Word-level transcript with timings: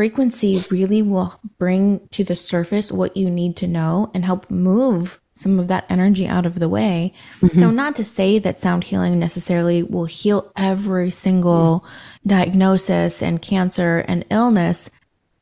frequency 0.00 0.62
really 0.70 1.02
will 1.02 1.38
bring 1.58 2.08
to 2.08 2.24
the 2.24 2.34
surface 2.34 2.90
what 2.90 3.18
you 3.18 3.28
need 3.28 3.54
to 3.54 3.66
know 3.66 4.10
and 4.14 4.24
help 4.24 4.50
move 4.50 5.20
some 5.34 5.58
of 5.58 5.68
that 5.68 5.84
energy 5.90 6.26
out 6.26 6.46
of 6.46 6.58
the 6.58 6.70
way. 6.70 7.12
Mm-hmm. 7.40 7.58
So, 7.58 7.70
not 7.70 7.96
to 7.96 8.04
say 8.04 8.38
that 8.38 8.58
sound 8.58 8.84
healing 8.84 9.18
necessarily 9.18 9.82
will 9.82 10.06
heal 10.06 10.52
every 10.56 11.10
single 11.10 11.84
mm-hmm. 11.84 12.28
diagnosis 12.30 13.22
and 13.22 13.42
cancer 13.42 13.98
and 14.08 14.24
illness, 14.30 14.88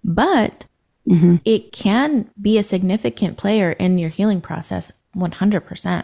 but 0.02 0.66
mm-hmm. 1.08 1.36
it 1.44 1.70
can 1.70 2.28
be 2.42 2.58
a 2.58 2.64
significant 2.64 3.36
player 3.36 3.70
in 3.70 3.96
your 3.96 4.10
healing 4.10 4.40
process 4.40 4.90
100%. 5.16 6.02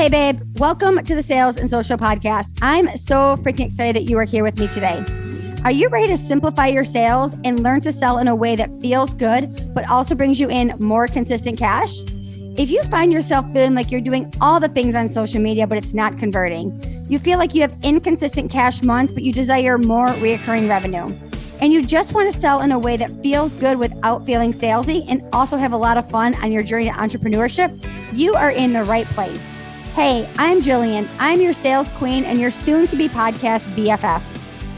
Hey, 0.00 0.08
babe, 0.08 0.40
welcome 0.58 1.04
to 1.04 1.14
the 1.14 1.22
Sales 1.22 1.58
and 1.58 1.68
Social 1.68 1.98
Podcast. 1.98 2.58
I'm 2.62 2.96
so 2.96 3.36
freaking 3.42 3.66
excited 3.66 3.96
that 3.96 4.08
you 4.08 4.16
are 4.16 4.24
here 4.24 4.42
with 4.42 4.58
me 4.58 4.66
today. 4.66 5.04
Are 5.62 5.70
you 5.70 5.90
ready 5.90 6.06
to 6.06 6.16
simplify 6.16 6.68
your 6.68 6.84
sales 6.84 7.34
and 7.44 7.62
learn 7.62 7.82
to 7.82 7.92
sell 7.92 8.16
in 8.16 8.26
a 8.26 8.34
way 8.34 8.56
that 8.56 8.70
feels 8.80 9.12
good, 9.12 9.74
but 9.74 9.86
also 9.90 10.14
brings 10.14 10.40
you 10.40 10.48
in 10.48 10.72
more 10.78 11.06
consistent 11.06 11.58
cash? 11.58 11.98
If 12.56 12.70
you 12.70 12.82
find 12.84 13.12
yourself 13.12 13.44
feeling 13.52 13.74
like 13.74 13.90
you're 13.90 14.00
doing 14.00 14.32
all 14.40 14.58
the 14.58 14.70
things 14.70 14.94
on 14.94 15.06
social 15.06 15.38
media, 15.38 15.66
but 15.66 15.76
it's 15.76 15.92
not 15.92 16.18
converting, 16.18 16.80
you 17.10 17.18
feel 17.18 17.36
like 17.36 17.54
you 17.54 17.60
have 17.60 17.74
inconsistent 17.84 18.50
cash 18.50 18.82
months, 18.82 19.12
but 19.12 19.22
you 19.22 19.34
desire 19.34 19.76
more 19.76 20.06
reoccurring 20.06 20.66
revenue, 20.66 21.14
and 21.60 21.74
you 21.74 21.84
just 21.84 22.14
want 22.14 22.32
to 22.32 22.38
sell 22.38 22.62
in 22.62 22.72
a 22.72 22.78
way 22.78 22.96
that 22.96 23.10
feels 23.22 23.52
good 23.52 23.78
without 23.78 24.24
feeling 24.24 24.52
salesy 24.52 25.04
and 25.10 25.22
also 25.34 25.58
have 25.58 25.74
a 25.74 25.76
lot 25.76 25.98
of 25.98 26.10
fun 26.10 26.34
on 26.36 26.52
your 26.52 26.62
journey 26.62 26.86
to 26.86 26.92
entrepreneurship, 26.92 27.86
you 28.14 28.32
are 28.32 28.52
in 28.52 28.72
the 28.72 28.82
right 28.84 29.04
place. 29.04 29.59
Hey, 29.94 30.30
I'm 30.38 30.62
Jillian. 30.62 31.08
I'm 31.18 31.40
your 31.40 31.52
sales 31.52 31.88
queen 31.90 32.24
and 32.24 32.40
your 32.40 32.52
soon 32.52 32.86
to 32.86 32.96
be 32.96 33.08
podcast 33.08 33.62
BFF. 33.74 34.22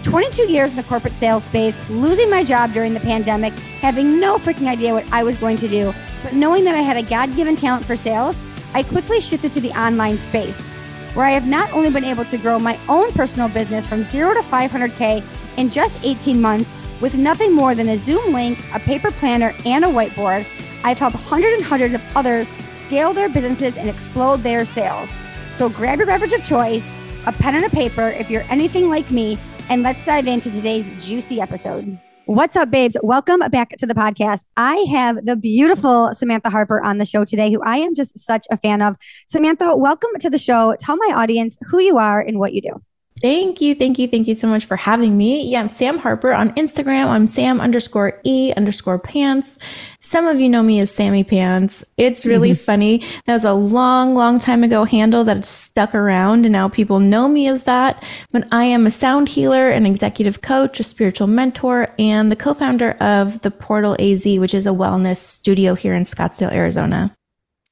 22 0.03 0.51
years 0.51 0.71
in 0.71 0.77
the 0.77 0.83
corporate 0.85 1.15
sales 1.15 1.45
space, 1.45 1.87
losing 1.91 2.31
my 2.31 2.43
job 2.43 2.73
during 2.73 2.95
the 2.95 3.01
pandemic, 3.01 3.53
having 3.83 4.19
no 4.19 4.39
freaking 4.39 4.69
idea 4.69 4.95
what 4.95 5.07
I 5.13 5.23
was 5.23 5.37
going 5.37 5.59
to 5.59 5.69
do, 5.69 5.95
but 6.23 6.33
knowing 6.33 6.65
that 6.65 6.75
I 6.75 6.81
had 6.81 6.97
a 6.97 7.03
God 7.03 7.37
given 7.37 7.57
talent 7.57 7.85
for 7.85 7.95
sales, 7.95 8.41
I 8.73 8.83
quickly 8.85 9.21
shifted 9.21 9.53
to 9.53 9.61
the 9.61 9.79
online 9.79 10.17
space, 10.17 10.65
where 11.13 11.27
I 11.27 11.33
have 11.33 11.47
not 11.47 11.71
only 11.73 11.91
been 11.91 12.05
able 12.05 12.25
to 12.25 12.39
grow 12.39 12.59
my 12.59 12.81
own 12.89 13.13
personal 13.13 13.51
business 13.51 13.87
from 13.87 14.03
zero 14.03 14.33
to 14.33 14.41
500K 14.41 15.23
in 15.59 15.69
just 15.69 16.03
18 16.03 16.41
months 16.41 16.75
with 17.03 17.15
nothing 17.15 17.53
more 17.53 17.75
than 17.75 17.91
a 17.91 17.99
Zoom 17.99 18.33
link, 18.33 18.59
a 18.75 18.81
paper 18.81 19.11
planner, 19.11 19.55
and 19.67 19.85
a 19.85 19.89
whiteboard. 19.89 20.47
I've 20.85 20.99
helped 20.99 21.17
hundreds 21.17 21.57
and 21.59 21.65
hundreds 21.65 21.95
of 21.95 22.17
others 22.17 22.51
scale 22.93 23.15
their 23.15 23.31
businesses 23.31 23.79
and 23.79 23.89
explode 23.89 24.43
their 24.43 24.67
sales. 24.67 25.09
So 25.55 25.71
grab 25.71 25.97
your 25.97 26.07
beverage 26.07 26.35
of 26.35 26.45
choice, 26.45 26.95
a 27.25 27.33
pen 27.33 27.55
and 27.57 27.65
a 27.65 27.71
paper 27.71 28.09
if 28.09 28.29
you're 28.29 28.45
anything 28.51 28.91
like 28.91 29.11
me 29.11 29.39
and 29.71 29.83
let's 29.83 30.05
dive 30.05 30.27
into 30.27 30.51
today's 30.51 30.91
juicy 31.01 31.41
episode. 31.41 31.99
What's 32.27 32.55
up, 32.55 32.71
babes? 32.71 32.95
Welcome 33.03 33.41
back 33.49 33.71
to 33.79 33.87
the 33.87 33.95
podcast. 33.95 34.45
I 34.59 34.77
have 34.93 35.25
the 35.25 35.37
beautiful 35.37 36.11
Samantha 36.15 36.51
Harper 36.51 36.83
on 36.83 36.99
the 36.99 37.07
show 37.07 37.25
today, 37.25 37.51
who 37.51 37.63
I 37.63 37.79
am 37.79 37.95
just 37.95 38.19
such 38.19 38.47
a 38.51 38.59
fan 38.59 38.83
of. 38.83 38.97
Samantha, 39.27 39.75
welcome 39.75 40.11
to 40.21 40.29
the 40.29 40.37
show. 40.37 40.77
Tell 40.79 40.99
my 40.99 41.15
audience 41.15 41.57
who 41.71 41.81
you 41.81 41.97
are 41.97 42.21
and 42.21 42.39
what 42.39 42.53
you 42.53 42.61
do. 42.61 42.79
Thank 43.23 43.61
you, 43.61 43.77
thank 43.77 44.01
you, 44.01 44.09
thank 44.09 44.27
you 44.27 44.35
so 44.35 44.49
much 44.49 44.65
for 44.65 44.75
having 44.75 45.17
me. 45.17 45.47
Yeah, 45.47 45.61
I'm 45.61 45.69
Sam 45.69 45.99
Harper 45.99 46.33
on 46.33 46.51
Instagram. 46.57 47.07
I'm 47.07 47.29
Sam 47.29 47.61
underscore 47.61 48.21
E 48.25 48.53
underscore 48.57 48.99
pants. 48.99 49.61
Some 50.01 50.27
of 50.27 50.41
you 50.41 50.49
know 50.49 50.65
me 50.65 50.81
as 50.81 50.91
Sammy 50.91 51.23
Pants. 51.23 51.85
It's 51.97 52.27
really 52.27 52.51
mm-hmm. 52.51 52.65
funny. 52.65 52.99
That 53.27 53.35
was 53.35 53.45
a 53.45 53.53
long, 53.53 54.17
long 54.17 54.41
time 54.41 54.65
ago 54.65 54.83
handle 54.83 55.23
that 55.23 55.45
stuck 55.45 55.95
around, 55.95 56.47
and 56.47 56.53
now 56.53 56.69
people 56.69 56.99
know 56.99 57.29
me 57.29 57.47
as 57.47 57.63
that. 57.63 58.03
But 58.33 58.49
I 58.51 58.65
am 58.65 58.89
a 58.89 58.91
sound 58.91 59.29
healer, 59.29 59.71
an 59.71 59.87
executive 59.87 60.43
coach, 60.43 60.81
a 60.81 60.83
spiritual 60.83 61.29
mentor, 61.29 61.95
and 62.01 62.29
the 62.29 62.35
co 62.35 62.55
founder 62.55 62.91
of 62.99 63.43
the 63.43 63.53
Portal 63.53 63.97
AZ, 64.01 64.27
which 64.27 64.53
is 64.53 64.67
a 64.67 64.71
wellness 64.71 65.19
studio 65.19 65.77
here 65.77 65.95
in 65.95 66.03
Scottsdale, 66.03 66.53
Arizona. 66.53 67.15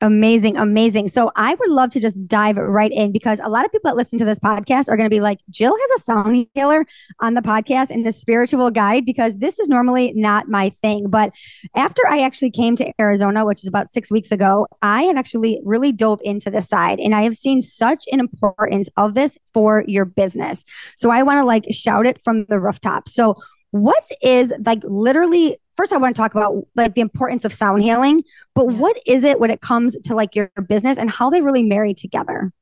Amazing, 0.03 0.57
amazing. 0.57 1.09
So 1.09 1.31
I 1.37 1.55
would 1.55 1.69
love 1.69 1.91
to 1.91 2.01
just 2.01 2.27
dive 2.27 2.57
right 2.57 2.91
in 2.91 3.13
because 3.13 3.39
a 3.45 3.51
lot 3.51 3.67
of 3.67 3.73
people 3.73 3.91
that 3.91 3.97
listen 3.97 4.19
to 4.19 4.25
this 4.25 4.39
podcast 4.39 4.89
are 4.89 4.97
going 4.97 5.09
to 5.09 5.15
be 5.15 5.21
like, 5.21 5.41
Jill 5.51 5.77
has 5.79 6.01
a 6.01 6.03
sound 6.03 6.47
healer 6.55 6.87
on 7.21 7.35
the 7.35 7.43
podcast 7.43 7.91
and 7.91 8.07
a 8.07 8.13
spiritual 8.13 8.71
guide 8.71 9.05
because 9.05 9.37
this 9.37 9.59
is 9.59 9.69
normally 9.69 10.15
not 10.15 10.49
my 10.49 10.71
thing. 10.71 11.11
But 11.11 11.33
after 11.75 12.01
I 12.09 12.21
actually 12.21 12.51
came 12.51 12.77
to 12.77 12.91
Arizona, 12.99 13.45
which 13.45 13.59
is 13.59 13.69
about 13.69 13.91
six 13.91 14.11
weeks 14.11 14.33
ago, 14.33 14.67
I 14.81 15.03
have 15.03 15.19
actually 15.19 15.61
really 15.65 15.93
dove 15.93 16.21
into 16.25 16.51
this 16.51 16.69
side 16.69 16.99
and 16.99 17.15
I 17.15 17.21
have 17.21 17.35
seen 17.35 17.61
such 17.61 18.05
an 18.11 18.21
importance 18.21 18.89
of 18.97 19.13
this 19.13 19.37
for 19.53 19.85
your 19.87 20.07
business. 20.07 20.65
So 20.97 21.11
I 21.11 21.23
want 21.23 21.41
to 21.41 21.45
like 21.45 21.67
shout 21.73 22.07
it 22.07 22.23
from 22.23 22.47
the 22.49 22.59
rooftop. 22.59 23.07
So 23.07 23.37
what 23.71 24.03
is 24.23 24.53
like 24.65 24.83
literally 24.85 25.57
first 25.77 25.93
I 25.93 25.97
want 25.97 26.15
to 26.15 26.21
talk 26.21 26.35
about 26.35 26.67
like 26.77 26.95
the 26.95 27.01
importance 27.01 27.45
of 27.45 27.53
sound 27.53 27.83
healing, 27.83 28.23
but 28.55 28.67
yeah. 28.67 28.77
what 28.77 28.99
is 29.07 29.25
it 29.25 29.41
when 29.41 29.51
it 29.51 29.63
comes 29.63 29.97
to 29.97 30.15
like 30.15 30.37
your 30.37 30.51
business 30.69 30.99
and 30.99 31.11
how 31.11 31.31
they 31.31 31.41
really 31.41 31.63
marry 31.63 31.95
together? 31.95 32.53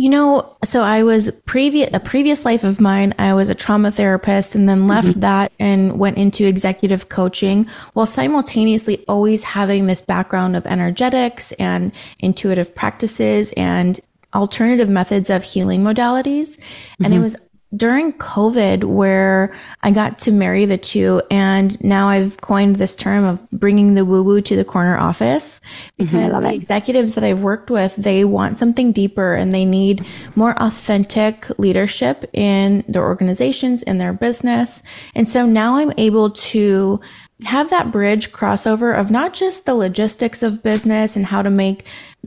You 0.00 0.10
know, 0.10 0.56
so 0.64 0.82
I 0.82 1.02
was 1.02 1.28
previous 1.44 1.90
a 1.92 1.98
previous 1.98 2.44
life 2.44 2.62
of 2.62 2.80
mine, 2.80 3.14
I 3.18 3.34
was 3.34 3.50
a 3.50 3.54
trauma 3.54 3.90
therapist 3.90 4.54
and 4.54 4.68
then 4.68 4.86
left 4.86 5.08
mm-hmm. 5.08 5.20
that 5.20 5.52
and 5.58 5.98
went 5.98 6.16
into 6.16 6.46
executive 6.46 7.08
coaching 7.08 7.66
while 7.94 8.06
simultaneously 8.06 9.04
always 9.08 9.42
having 9.42 9.88
this 9.88 10.00
background 10.00 10.54
of 10.54 10.64
energetics 10.66 11.50
and 11.52 11.90
intuitive 12.20 12.76
practices 12.76 13.52
and 13.56 14.00
alternative 14.34 14.88
methods 14.88 15.30
of 15.30 15.42
healing 15.42 15.82
modalities. 15.82 16.58
Mm-hmm. 16.58 17.04
And 17.04 17.12
it 17.12 17.16
mm-hmm. 17.16 17.24
was 17.24 17.36
during 17.76 18.12
COVID 18.14 18.84
where 18.84 19.54
I 19.82 19.90
got 19.90 20.18
to 20.20 20.32
marry 20.32 20.64
the 20.64 20.78
two. 20.78 21.22
And 21.30 21.82
now 21.84 22.08
I've 22.08 22.40
coined 22.40 22.76
this 22.76 22.96
term 22.96 23.24
of 23.24 23.50
bringing 23.50 23.94
the 23.94 24.04
woo 24.04 24.22
woo 24.22 24.40
to 24.40 24.56
the 24.56 24.64
corner 24.64 24.96
office 24.96 25.60
mm-hmm, 25.60 26.04
because 26.04 26.32
mm-hmm, 26.32 26.42
the 26.42 26.52
it. 26.52 26.54
executives 26.54 27.14
that 27.14 27.24
I've 27.24 27.42
worked 27.42 27.70
with, 27.70 27.96
they 27.96 28.24
want 28.24 28.58
something 28.58 28.92
deeper 28.92 29.34
and 29.34 29.52
they 29.52 29.64
need 29.64 30.06
more 30.34 30.54
authentic 30.62 31.46
leadership 31.58 32.24
in 32.32 32.84
their 32.88 33.04
organizations, 33.04 33.82
in 33.82 33.98
their 33.98 34.12
business. 34.12 34.82
And 35.14 35.28
so 35.28 35.44
now 35.44 35.76
I'm 35.76 35.92
able 35.98 36.30
to 36.30 37.00
have 37.44 37.70
that 37.70 37.92
bridge 37.92 38.32
crossover 38.32 38.98
of 38.98 39.10
not 39.10 39.32
just 39.32 39.64
the 39.64 39.74
logistics 39.74 40.42
of 40.42 40.62
business 40.62 41.14
and 41.14 41.26
how 41.26 41.40
to 41.40 41.50
make 41.50 41.84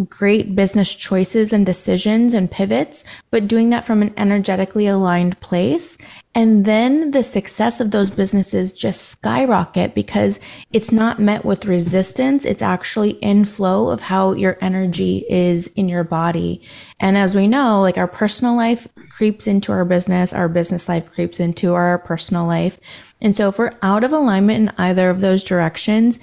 great 0.07 0.55
business 0.55 0.95
choices 0.95 1.51
and 1.51 1.65
decisions 1.65 2.33
and 2.33 2.49
pivots, 2.49 3.03
but 3.29 3.47
doing 3.47 3.69
that 3.71 3.83
from 3.83 4.01
an 4.01 4.13
energetically 4.15 4.87
aligned 4.87 5.37
place. 5.41 5.97
And 6.33 6.63
then 6.63 7.11
the 7.11 7.23
success 7.23 7.81
of 7.81 7.91
those 7.91 8.09
businesses 8.09 8.71
just 8.71 9.09
skyrocket 9.09 9.93
because 9.93 10.39
it's 10.71 10.93
not 10.93 11.19
met 11.19 11.43
with 11.43 11.65
resistance. 11.65 12.45
It's 12.45 12.61
actually 12.61 13.11
in 13.11 13.43
flow 13.43 13.89
of 13.89 14.03
how 14.03 14.31
your 14.31 14.57
energy 14.61 15.25
is 15.29 15.67
in 15.73 15.89
your 15.89 16.05
body. 16.05 16.61
And 17.01 17.17
as 17.17 17.35
we 17.35 17.47
know, 17.47 17.81
like 17.81 17.97
our 17.97 18.07
personal 18.07 18.55
life 18.55 18.87
creeps 19.09 19.45
into 19.45 19.73
our 19.73 19.83
business, 19.83 20.33
our 20.33 20.47
business 20.47 20.87
life 20.87 21.11
creeps 21.11 21.41
into 21.41 21.73
our 21.73 21.97
personal 21.97 22.45
life. 22.45 22.79
And 23.21 23.35
so 23.35 23.49
if 23.49 23.59
we're 23.59 23.77
out 23.81 24.03
of 24.03 24.11
alignment 24.11 24.69
in 24.69 24.75
either 24.77 25.09
of 25.09 25.21
those 25.21 25.43
directions, 25.43 26.19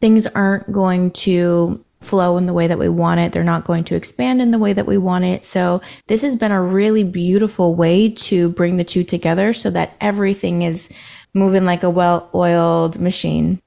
things 0.00 0.26
aren't 0.28 0.72
going 0.72 1.10
to 1.10 1.84
flow 2.00 2.36
in 2.38 2.46
the 2.46 2.52
way 2.52 2.66
that 2.66 2.78
we 2.78 2.88
want 2.88 3.20
it. 3.20 3.32
They're 3.32 3.44
not 3.44 3.64
going 3.64 3.84
to 3.84 3.96
expand 3.96 4.40
in 4.40 4.50
the 4.50 4.58
way 4.58 4.72
that 4.72 4.86
we 4.86 4.96
want 4.98 5.24
it. 5.24 5.44
So 5.44 5.82
this 6.06 6.22
has 6.22 6.36
been 6.36 6.52
a 6.52 6.62
really 6.62 7.04
beautiful 7.04 7.74
way 7.74 8.08
to 8.08 8.50
bring 8.50 8.76
the 8.76 8.84
two 8.84 9.04
together 9.04 9.52
so 9.52 9.70
that 9.70 9.96
everything 10.00 10.62
is 10.62 10.88
moving 11.34 11.64
like 11.64 11.82
a 11.82 11.90
well-oiled 11.90 13.00
machine. 13.00 13.60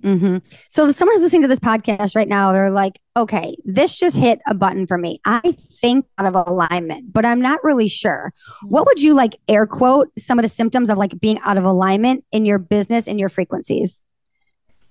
Mm-hmm. 0.00 0.38
So 0.68 0.88
if 0.88 0.96
someone's 0.96 1.20
listening 1.20 1.42
to 1.42 1.48
this 1.48 1.58
podcast 1.58 2.16
right 2.16 2.28
now, 2.28 2.52
they're 2.52 2.70
like, 2.70 3.00
okay, 3.16 3.56
this 3.64 3.96
just 3.96 4.16
hit 4.16 4.40
a 4.46 4.54
button 4.54 4.86
for 4.86 4.98
me. 4.98 5.20
I 5.24 5.40
think 5.52 6.06
out 6.18 6.26
of 6.26 6.34
alignment, 6.34 7.12
but 7.12 7.24
I'm 7.26 7.40
not 7.40 7.62
really 7.62 7.88
sure. 7.88 8.32
What 8.62 8.86
would 8.86 9.02
you 9.02 9.14
like 9.14 9.36
air 9.48 9.66
quote 9.66 10.10
some 10.18 10.38
of 10.38 10.42
the 10.42 10.48
symptoms 10.48 10.90
of 10.90 10.98
like 10.98 11.18
being 11.20 11.38
out 11.40 11.58
of 11.58 11.64
alignment 11.64 12.24
in 12.32 12.44
your 12.44 12.58
business 12.58 13.06
and 13.06 13.20
your 13.20 13.28
frequencies? 13.28 14.02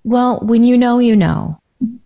Well, 0.04 0.40
when 0.42 0.64
you 0.64 0.76
know, 0.76 0.98
you 0.98 1.16
know 1.16 1.62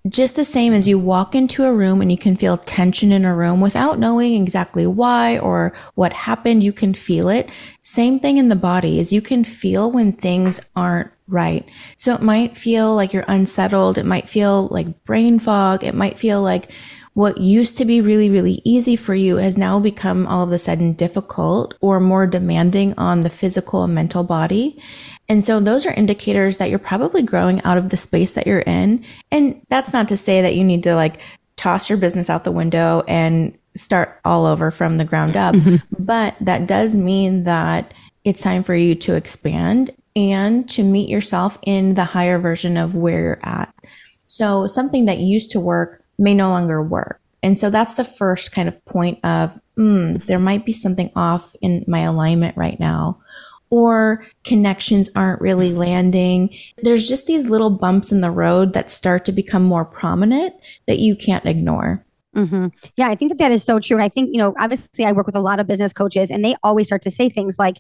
just 0.09 0.37
the 0.37 0.45
same 0.45 0.73
as 0.73 0.87
you 0.87 0.99
walk 0.99 1.35
into 1.35 1.65
a 1.65 1.73
room 1.73 2.01
and 2.01 2.11
you 2.11 2.19
can 2.19 2.37
feel 2.37 2.57
tension 2.57 3.13
in 3.13 3.25
a 3.25 3.35
room 3.35 3.61
without 3.61 3.99
knowing 3.99 4.35
exactly 4.35 4.87
why 4.87 5.39
or 5.39 5.73
what 5.95 6.13
happened, 6.13 6.63
you 6.63 6.73
can 6.73 6.95
feel 6.95 7.29
it. 7.29 7.51
Same 7.83 8.19
thing 8.19 8.37
in 8.39 8.49
the 8.49 8.57
body 8.57 8.99
is 8.99 9.13
you 9.13 9.21
can 9.21 9.45
feel 9.45 9.91
when 9.91 10.13
things 10.13 10.61
aren't 10.75 11.11
right. 11.29 11.69
So 11.99 12.15
it 12.15 12.23
might 12.23 12.57
feel 12.57 12.95
like 12.95 13.13
you're 13.13 13.25
unsettled. 13.29 13.99
It 13.99 14.07
might 14.07 14.29
feel 14.29 14.69
like 14.69 15.05
brain 15.05 15.39
fog. 15.39 15.85
It 15.85 15.95
might 15.95 16.19
feel 16.19 16.43
like 16.43 16.71
what 17.15 17.39
used 17.39 17.79
to 17.79 17.87
be 17.87 18.03
really, 18.03 18.29
really 18.29 18.61
easy 18.63 18.95
for 18.95 19.15
you 19.15 19.37
has 19.37 19.57
now 19.57 19.81
become 19.81 20.27
all 20.27 20.45
of 20.45 20.53
a 20.53 20.59
sudden 20.59 20.93
difficult 20.93 21.73
or 21.81 21.99
more 21.99 22.27
demanding 22.27 22.93
on 22.99 23.23
the 23.23 23.31
physical 23.31 23.83
and 23.85 23.95
mental 23.95 24.23
body. 24.23 24.79
And 25.27 25.43
so 25.43 25.59
those 25.59 25.87
are 25.87 25.95
indicators 25.95 26.59
that 26.59 26.69
you're 26.69 26.79
probably 26.79 27.23
growing 27.23 27.63
out 27.63 27.79
of 27.79 27.89
the 27.89 27.97
space 27.97 28.35
that 28.35 28.47
you're 28.47 28.61
in. 28.61 29.03
And 29.31 29.63
that's 29.71 29.95
not 29.95 30.09
to 30.09 30.17
say 30.17 30.43
that 30.43 30.57
you 30.57 30.63
need 30.63 30.83
to 30.83 30.95
like 30.95 31.21
toss 31.57 31.89
your 31.89 31.99
business 31.99 32.29
out 32.29 32.45
the 32.45 32.53
window 32.53 33.03
and 33.09 33.57
start 33.75 34.21
all 34.27 34.45
over 34.45 34.71
from 34.71 34.99
the 34.99 35.05
ground 35.07 35.37
up. 35.37 35.55
Mm-hmm. 35.55 35.77
But 35.99 36.37
that 36.43 36.67
does 36.67 36.97
mean 36.97 37.45
that 37.45 37.95
it's 38.25 38.43
time 38.43 38.63
for 38.63 38.75
you 38.75 38.95
to 38.95 39.15
expand 39.15 39.91
and 40.17 40.69
to 40.71 40.83
meet 40.83 41.09
yourself 41.09 41.59
in 41.63 41.95
the 41.95 42.05
higher 42.05 42.39
version 42.39 42.77
of 42.77 42.97
where 42.97 43.21
you're 43.21 43.41
at. 43.43 43.73
So 44.27 44.67
something 44.67 45.05
that 45.05 45.19
used 45.19 45.51
to 45.53 45.61
work 45.61 46.03
may 46.19 46.35
no 46.35 46.49
longer 46.49 46.83
work. 46.83 47.21
And 47.43 47.59
so 47.59 47.71
that's 47.71 47.95
the 47.95 48.05
first 48.05 48.51
kind 48.51 48.69
of 48.69 48.85
point 48.87 49.25
of, 49.25 49.61
mm, 49.79 50.25
there 50.27 50.39
might 50.39 50.65
be 50.65 50.73
something 50.73 51.13
off 51.15 51.55
in 51.61 51.85
my 51.87 52.01
alignment 52.01 52.57
right 52.57 52.81
now. 52.81 53.21
Or 53.69 54.25
connections 54.45 55.11
aren't 55.15 55.41
really 55.41 55.73
landing. 55.73 56.55
There's 56.83 57.09
just 57.09 57.27
these 57.27 57.49
little 57.49 57.71
bumps 57.71 58.11
in 58.11 58.21
the 58.21 58.31
road 58.31 58.73
that 58.73 58.91
start 58.91 59.25
to 59.27 59.33
become 59.33 59.65
more 59.65 59.85
prominent 59.85 60.55
that 60.87 60.99
you 60.99 61.15
can't 61.15 61.45
ignore. 61.45 62.05
Mm-hmm. 62.35 62.69
Yeah, 62.97 63.09
I 63.09 63.17
think 63.17 63.31
that 63.31 63.39
that 63.39 63.51
is 63.51 63.65
so 63.65 63.81
true. 63.81 63.97
And 63.97 64.05
I 64.05 64.09
think, 64.09 64.31
you 64.33 64.39
know, 64.39 64.55
obviously 64.59 65.05
I 65.05 65.13
work 65.13 65.27
with 65.27 65.37
a 65.37 65.41
lot 65.41 65.59
of 65.59 65.67
business 65.67 65.93
coaches 65.93 66.31
and 66.31 66.45
they 66.45 66.55
always 66.63 66.87
start 66.87 67.03
to 67.03 67.11
say 67.11 67.29
things 67.29 67.59
like, 67.59 67.79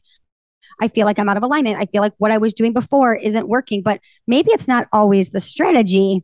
I 0.80 0.88
feel 0.88 1.06
like 1.06 1.18
I'm 1.18 1.28
out 1.28 1.36
of 1.36 1.42
alignment. 1.42 1.78
I 1.78 1.86
feel 1.86 2.02
like 2.02 2.14
what 2.18 2.30
I 2.30 2.38
was 2.38 2.52
doing 2.52 2.72
before 2.72 3.14
isn't 3.14 3.48
working. 3.48 3.82
But 3.82 4.00
maybe 4.26 4.50
it's 4.50 4.68
not 4.68 4.88
always 4.92 5.30
the 5.30 5.40
strategy. 5.40 6.22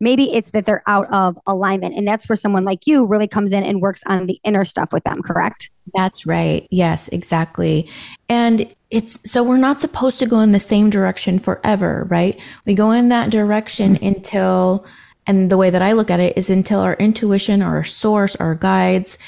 Maybe 0.00 0.34
it's 0.34 0.50
that 0.50 0.66
they're 0.66 0.82
out 0.86 1.12
of 1.12 1.38
alignment. 1.46 1.94
And 1.94 2.06
that's 2.06 2.28
where 2.28 2.36
someone 2.36 2.64
like 2.64 2.86
you 2.86 3.06
really 3.06 3.28
comes 3.28 3.52
in 3.52 3.62
and 3.62 3.80
works 3.80 4.02
on 4.06 4.26
the 4.26 4.38
inner 4.44 4.64
stuff 4.64 4.92
with 4.92 5.04
them, 5.04 5.22
correct? 5.22 5.70
That's 5.94 6.26
right. 6.26 6.66
Yes, 6.70 7.08
exactly. 7.08 7.88
And 8.28 8.74
it's 8.90 9.30
so 9.30 9.42
we're 9.42 9.56
not 9.56 9.80
supposed 9.80 10.18
to 10.20 10.26
go 10.26 10.40
in 10.40 10.52
the 10.52 10.58
same 10.58 10.90
direction 10.90 11.38
forever, 11.38 12.06
right? 12.10 12.40
We 12.64 12.74
go 12.74 12.90
in 12.90 13.08
that 13.08 13.30
direction 13.30 13.96
until, 14.02 14.86
and 15.26 15.50
the 15.50 15.56
way 15.56 15.70
that 15.70 15.82
I 15.82 15.92
look 15.92 16.10
at 16.10 16.20
it 16.20 16.36
is 16.36 16.50
until 16.50 16.80
our 16.80 16.94
intuition 16.94 17.62
our 17.62 17.84
source, 17.84 18.36
our 18.36 18.54
guides, 18.54 19.18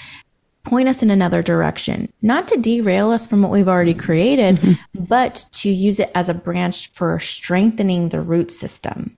point 0.66 0.88
us 0.88 1.02
in 1.02 1.10
another 1.10 1.42
direction, 1.42 2.12
not 2.20 2.48
to 2.48 2.60
derail 2.60 3.10
us 3.10 3.26
from 3.26 3.40
what 3.40 3.50
we've 3.50 3.68
already 3.68 3.94
created, 3.94 4.56
mm-hmm. 4.56 5.04
but 5.04 5.46
to 5.52 5.70
use 5.70 5.98
it 5.98 6.10
as 6.14 6.28
a 6.28 6.34
branch 6.34 6.90
for 6.92 7.18
strengthening 7.18 8.10
the 8.10 8.20
root 8.20 8.50
system. 8.52 9.16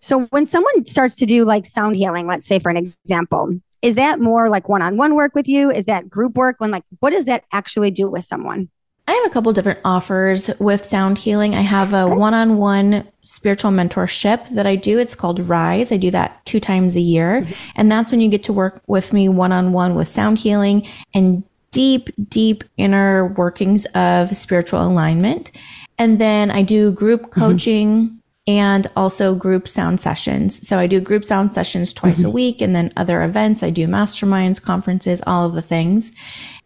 So 0.00 0.26
when 0.26 0.46
someone 0.46 0.86
starts 0.86 1.14
to 1.16 1.26
do 1.26 1.44
like 1.44 1.66
sound 1.66 1.96
healing, 1.96 2.26
let's 2.26 2.46
say 2.46 2.58
for 2.58 2.70
an 2.70 2.94
example, 3.04 3.58
is 3.82 3.96
that 3.96 4.20
more 4.20 4.48
like 4.48 4.68
one-on-one 4.68 5.14
work 5.14 5.34
with 5.34 5.48
you? 5.48 5.70
Is 5.70 5.86
that 5.86 6.08
group 6.08 6.36
work? 6.36 6.56
When 6.58 6.70
like 6.70 6.84
what 7.00 7.10
does 7.10 7.24
that 7.26 7.44
actually 7.52 7.90
do 7.90 8.08
with 8.08 8.24
someone? 8.24 8.68
I 9.06 9.12
have 9.12 9.26
a 9.26 9.30
couple 9.30 9.52
different 9.52 9.80
offers 9.84 10.50
with 10.58 10.86
sound 10.86 11.18
healing. 11.18 11.54
I 11.54 11.60
have 11.60 11.92
a 11.92 12.08
one-on-one 12.08 13.06
spiritual 13.24 13.70
mentorship 13.70 14.48
that 14.50 14.66
I 14.66 14.76
do. 14.76 14.98
It's 14.98 15.14
called 15.14 15.48
Rise. 15.48 15.92
I 15.92 15.96
do 15.96 16.10
that 16.12 16.44
two 16.44 16.60
times 16.60 16.96
a 16.96 17.00
year. 17.00 17.42
Mm-hmm. 17.42 17.52
And 17.76 17.90
that's 17.90 18.10
when 18.10 18.20
you 18.20 18.28
get 18.28 18.42
to 18.44 18.52
work 18.52 18.82
with 18.86 19.12
me 19.12 19.28
one 19.28 19.52
on 19.52 19.72
one 19.72 19.94
with 19.94 20.08
sound 20.08 20.38
healing 20.38 20.86
and 21.12 21.42
deep, 21.70 22.10
deep 22.28 22.64
inner 22.76 23.26
workings 23.26 23.84
of 23.86 24.36
spiritual 24.36 24.86
alignment. 24.86 25.50
And 25.98 26.20
then 26.20 26.50
I 26.50 26.62
do 26.62 26.92
group 26.92 27.22
mm-hmm. 27.22 27.40
coaching. 27.40 27.96
Mm-hmm. 27.96 28.16
And 28.46 28.86
also 28.94 29.34
group 29.34 29.66
sound 29.68 30.02
sessions. 30.02 30.68
So 30.68 30.78
I 30.78 30.86
do 30.86 31.00
group 31.00 31.24
sound 31.24 31.54
sessions 31.54 31.94
twice 31.94 32.18
mm-hmm. 32.18 32.28
a 32.28 32.30
week 32.30 32.60
and 32.60 32.76
then 32.76 32.92
other 32.94 33.22
events. 33.22 33.62
I 33.62 33.70
do 33.70 33.86
masterminds, 33.86 34.60
conferences, 34.60 35.22
all 35.26 35.46
of 35.46 35.54
the 35.54 35.62
things. 35.62 36.12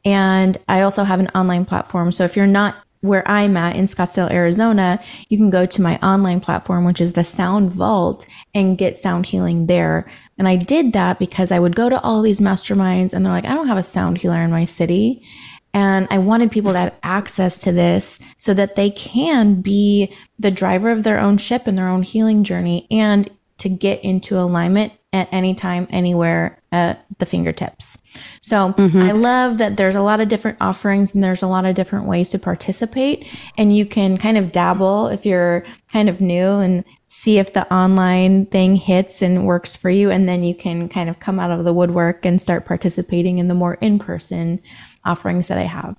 And 0.05 0.59
I 0.67 0.81
also 0.81 1.05
have 1.05 1.21
an 1.21 1.29
online 1.37 1.65
platform. 1.65 2.11
So 2.11 2.25
if 2.25 2.37
you're 2.37 2.49
not 2.49 2.83
where 3.01 3.29
I'm 3.29 3.57
at 3.57 3.77
in 3.77 3.85
Scottsdale, 3.85 4.31
Arizona, 4.31 5.01
you 5.29 5.37
can 5.37 5.51
go 5.51 5.67
to 5.67 5.83
my 5.83 5.99
online 5.99 6.41
platform, 6.41 6.85
which 6.85 7.01
is 7.01 7.13
the 7.13 7.25
Sound 7.25 7.73
Vault, 7.73 8.27
and 8.55 8.79
get 8.79 8.97
sound 8.97 9.27
healing 9.27 9.67
there. 9.67 10.11
And 10.37 10.49
I 10.49 10.57
did 10.57 10.93
that 10.93 11.19
because 11.19 11.53
I 11.53 11.59
would 11.59 11.77
go 11.77 11.89
to 11.89 12.01
all 12.01 12.23
these 12.23 12.41
masterminds 12.41 13.13
and 13.13 13.25
they're 13.25 13.33
like, 13.33 13.45
I 13.45 13.55
don't 13.55 13.69
have 13.69 13.79
a 13.79 13.83
sound 13.83 14.19
healer 14.19 14.43
in 14.43 14.51
my 14.51 14.65
city. 14.65 15.23
And 15.75 16.09
I 16.11 16.19
wanted 16.19 16.51
people 16.51 16.73
to 16.73 16.79
have 16.79 16.95
access 17.03 17.61
to 17.61 17.73
this 17.73 18.19
so 18.37 18.55
that 18.55 18.75
they 18.75 18.91
can 18.91 19.61
be 19.61 20.15
the 20.39 20.51
driver 20.51 20.91
of 20.91 21.03
their 21.03 21.21
own 21.21 21.39
ship 21.39 21.67
and 21.67 21.77
their 21.77 21.89
own 21.89 22.03
healing 22.03 22.43
journey 22.43 22.87
and 22.91 23.31
to 23.59 23.69
get 23.69 24.03
into 24.03 24.39
alignment 24.39 24.93
at 25.13 25.29
any 25.31 25.55
time, 25.55 25.87
anywhere 25.91 26.58
at 26.71 27.05
the 27.19 27.27
fingertips. 27.27 27.99
So 28.43 28.73
mm-hmm. 28.73 28.99
I 28.99 29.13
love 29.13 29.59
that 29.59 29.77
there's 29.77 29.95
a 29.95 30.03
lot 30.03 30.21
of 30.21 30.29
different 30.29 30.59
offerings 30.61 31.15
and 31.15 31.25
there's 31.25 31.43
a 31.43 31.47
lot 31.47 31.65
of 31.65 31.75
different 31.75 32.07
ways 32.07 32.31
to 32.31 32.39
participate. 32.39 33.27
And 33.57 33.75
you 33.75 33.87
can 33.87 34.19
kind 34.19 34.37
of 34.37 34.53
dabble 34.53 35.09
if 35.09 35.25
you're 35.25 35.65
kind 35.91 36.09
of 36.09 36.21
new 36.21 36.59
and 36.59 36.85
see 37.09 37.39
if 37.39 37.55
the 37.55 37.73
online 37.73 38.47
thing 38.47 38.77
hits 38.77 39.23
and 39.23 39.47
works 39.47 39.75
for 39.75 39.89
you. 39.89 40.11
And 40.11 40.29
then 40.29 40.45
you 40.45 40.55
can 40.55 40.89
kind 40.89 41.09
of 41.09 41.21
come 41.21 41.41
out 41.41 41.51
of 41.51 41.65
the 41.65 41.73
woodwork 41.73 42.27
and 42.27 42.41
start 42.41 42.67
participating 42.67 43.39
in 43.39 43.49
the 43.49 43.55
more 43.55 43.75
in 43.75 43.99
person 43.99 44.61
offerings 45.05 45.49
that 45.49 45.59
I 45.59 45.63
have. 45.63 45.97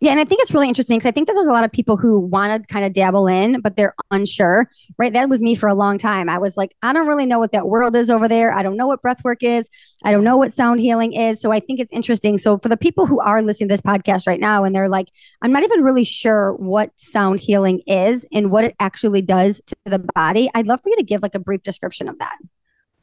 Yeah, 0.00 0.10
and 0.10 0.20
I 0.20 0.24
think 0.24 0.42
it's 0.42 0.52
really 0.52 0.68
interesting 0.68 0.98
because 0.98 1.08
I 1.08 1.12
think 1.12 1.26
there's 1.26 1.46
a 1.46 1.52
lot 1.52 1.64
of 1.64 1.72
people 1.72 1.96
who 1.96 2.20
want 2.20 2.62
to 2.62 2.66
kind 2.72 2.84
of 2.84 2.92
dabble 2.92 3.26
in, 3.26 3.60
but 3.60 3.76
they're 3.76 3.94
unsure, 4.10 4.66
right? 4.98 5.12
That 5.12 5.28
was 5.28 5.40
me 5.40 5.54
for 5.54 5.68
a 5.68 5.74
long 5.74 5.96
time. 5.96 6.28
I 6.28 6.38
was 6.38 6.56
like, 6.56 6.74
I 6.82 6.92
don't 6.92 7.06
really 7.06 7.24
know 7.24 7.38
what 7.38 7.52
that 7.52 7.68
world 7.68 7.96
is 7.96 8.10
over 8.10 8.28
there. 8.28 8.52
I 8.52 8.62
don't 8.62 8.76
know 8.76 8.86
what 8.86 9.00
breath 9.00 9.24
work 9.24 9.42
is. 9.42 9.68
I 10.04 10.12
don't 10.12 10.24
know 10.24 10.36
what 10.36 10.52
sound 10.52 10.80
healing 10.80 11.14
is. 11.14 11.40
So 11.40 11.50
I 11.50 11.60
think 11.60 11.80
it's 11.80 11.92
interesting. 11.92 12.36
So 12.36 12.58
for 12.58 12.68
the 12.68 12.76
people 12.76 13.06
who 13.06 13.20
are 13.20 13.42
listening 13.42 13.68
to 13.68 13.72
this 13.72 13.80
podcast 13.80 14.26
right 14.26 14.40
now 14.40 14.64
and 14.64 14.74
they're 14.74 14.88
like, 14.88 15.08
I'm 15.40 15.52
not 15.52 15.62
even 15.62 15.82
really 15.82 16.04
sure 16.04 16.52
what 16.54 16.90
sound 16.96 17.40
healing 17.40 17.80
is 17.86 18.26
and 18.32 18.50
what 18.50 18.64
it 18.64 18.76
actually 18.78 19.22
does 19.22 19.62
to 19.66 19.76
the 19.86 19.98
body, 20.14 20.50
I'd 20.54 20.66
love 20.66 20.82
for 20.82 20.90
you 20.90 20.96
to 20.96 21.02
give 21.02 21.22
like 21.22 21.34
a 21.34 21.40
brief 21.40 21.62
description 21.62 22.08
of 22.08 22.18
that. 22.18 22.36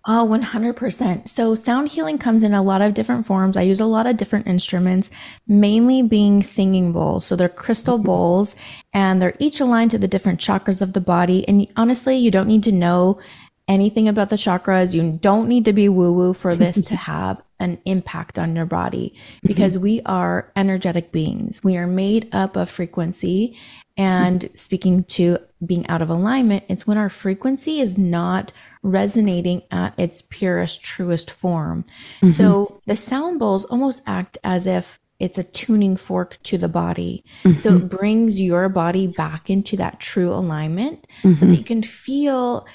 Oh, 0.05 0.27
100%. 0.29 1.29
So, 1.29 1.55
sound 1.55 1.89
healing 1.89 2.17
comes 2.17 2.43
in 2.43 2.53
a 2.53 2.61
lot 2.61 2.81
of 2.81 2.93
different 2.93 3.25
forms. 3.25 3.55
I 3.55 3.61
use 3.61 3.79
a 3.79 3.85
lot 3.85 4.05
of 4.05 4.17
different 4.17 4.47
instruments, 4.47 5.09
mainly 5.47 6.01
being 6.01 6.43
singing 6.43 6.91
bowls. 6.91 7.25
So, 7.25 7.37
they're 7.37 7.47
crystal 7.47 7.95
mm-hmm. 7.95 8.07
bowls 8.07 8.55
and 8.93 9.21
they're 9.21 9.37
each 9.39 9.61
aligned 9.61 9.91
to 9.91 9.97
the 9.97 10.07
different 10.09 10.41
chakras 10.41 10.81
of 10.81 10.91
the 10.91 10.99
body. 10.99 11.47
And 11.47 11.67
honestly, 11.77 12.17
you 12.17 12.31
don't 12.31 12.49
need 12.49 12.63
to 12.63 12.71
know 12.73 13.21
anything 13.69 14.09
about 14.09 14.29
the 14.29 14.35
chakras. 14.35 14.93
You 14.93 15.17
don't 15.21 15.47
need 15.47 15.63
to 15.65 15.73
be 15.73 15.87
woo 15.87 16.11
woo 16.11 16.33
for 16.33 16.53
this 16.53 16.83
to 16.85 16.95
have 16.97 17.41
an 17.59 17.79
impact 17.85 18.37
on 18.37 18.57
your 18.57 18.65
body 18.65 19.13
mm-hmm. 19.15 19.47
because 19.47 19.77
we 19.77 20.01
are 20.01 20.51
energetic 20.57 21.13
beings. 21.13 21.63
We 21.63 21.77
are 21.77 21.87
made 21.87 22.27
up 22.33 22.57
of 22.57 22.69
frequency. 22.69 23.57
And 23.95 24.49
speaking 24.53 25.03
to 25.05 25.37
being 25.65 25.87
out 25.87 26.01
of 26.01 26.09
alignment, 26.09 26.65
it's 26.67 26.85
when 26.85 26.97
our 26.97 27.09
frequency 27.09 27.79
is 27.79 27.97
not 27.97 28.51
resonating 28.83 29.63
at 29.71 29.97
its 29.97 30.21
purest, 30.21 30.83
truest 30.83 31.31
form. 31.31 31.83
Mm-hmm. 32.17 32.27
So 32.27 32.81
the 32.85 32.95
sound 32.95 33.39
bowls 33.39 33.65
almost 33.65 34.03
act 34.05 34.37
as 34.43 34.67
if 34.67 34.99
it's 35.19 35.37
a 35.37 35.43
tuning 35.43 35.95
fork 35.95 36.37
to 36.43 36.57
the 36.57 36.67
body. 36.67 37.23
Mm-hmm. 37.43 37.55
So 37.55 37.77
it 37.77 37.89
brings 37.89 38.41
your 38.41 38.67
body 38.69 39.07
back 39.07 39.49
into 39.49 39.77
that 39.77 39.99
true 39.99 40.31
alignment 40.31 41.07
mm-hmm. 41.21 41.35
so 41.35 41.45
that 41.45 41.55
you 41.55 41.63
can 41.63 41.81
feel 41.81 42.67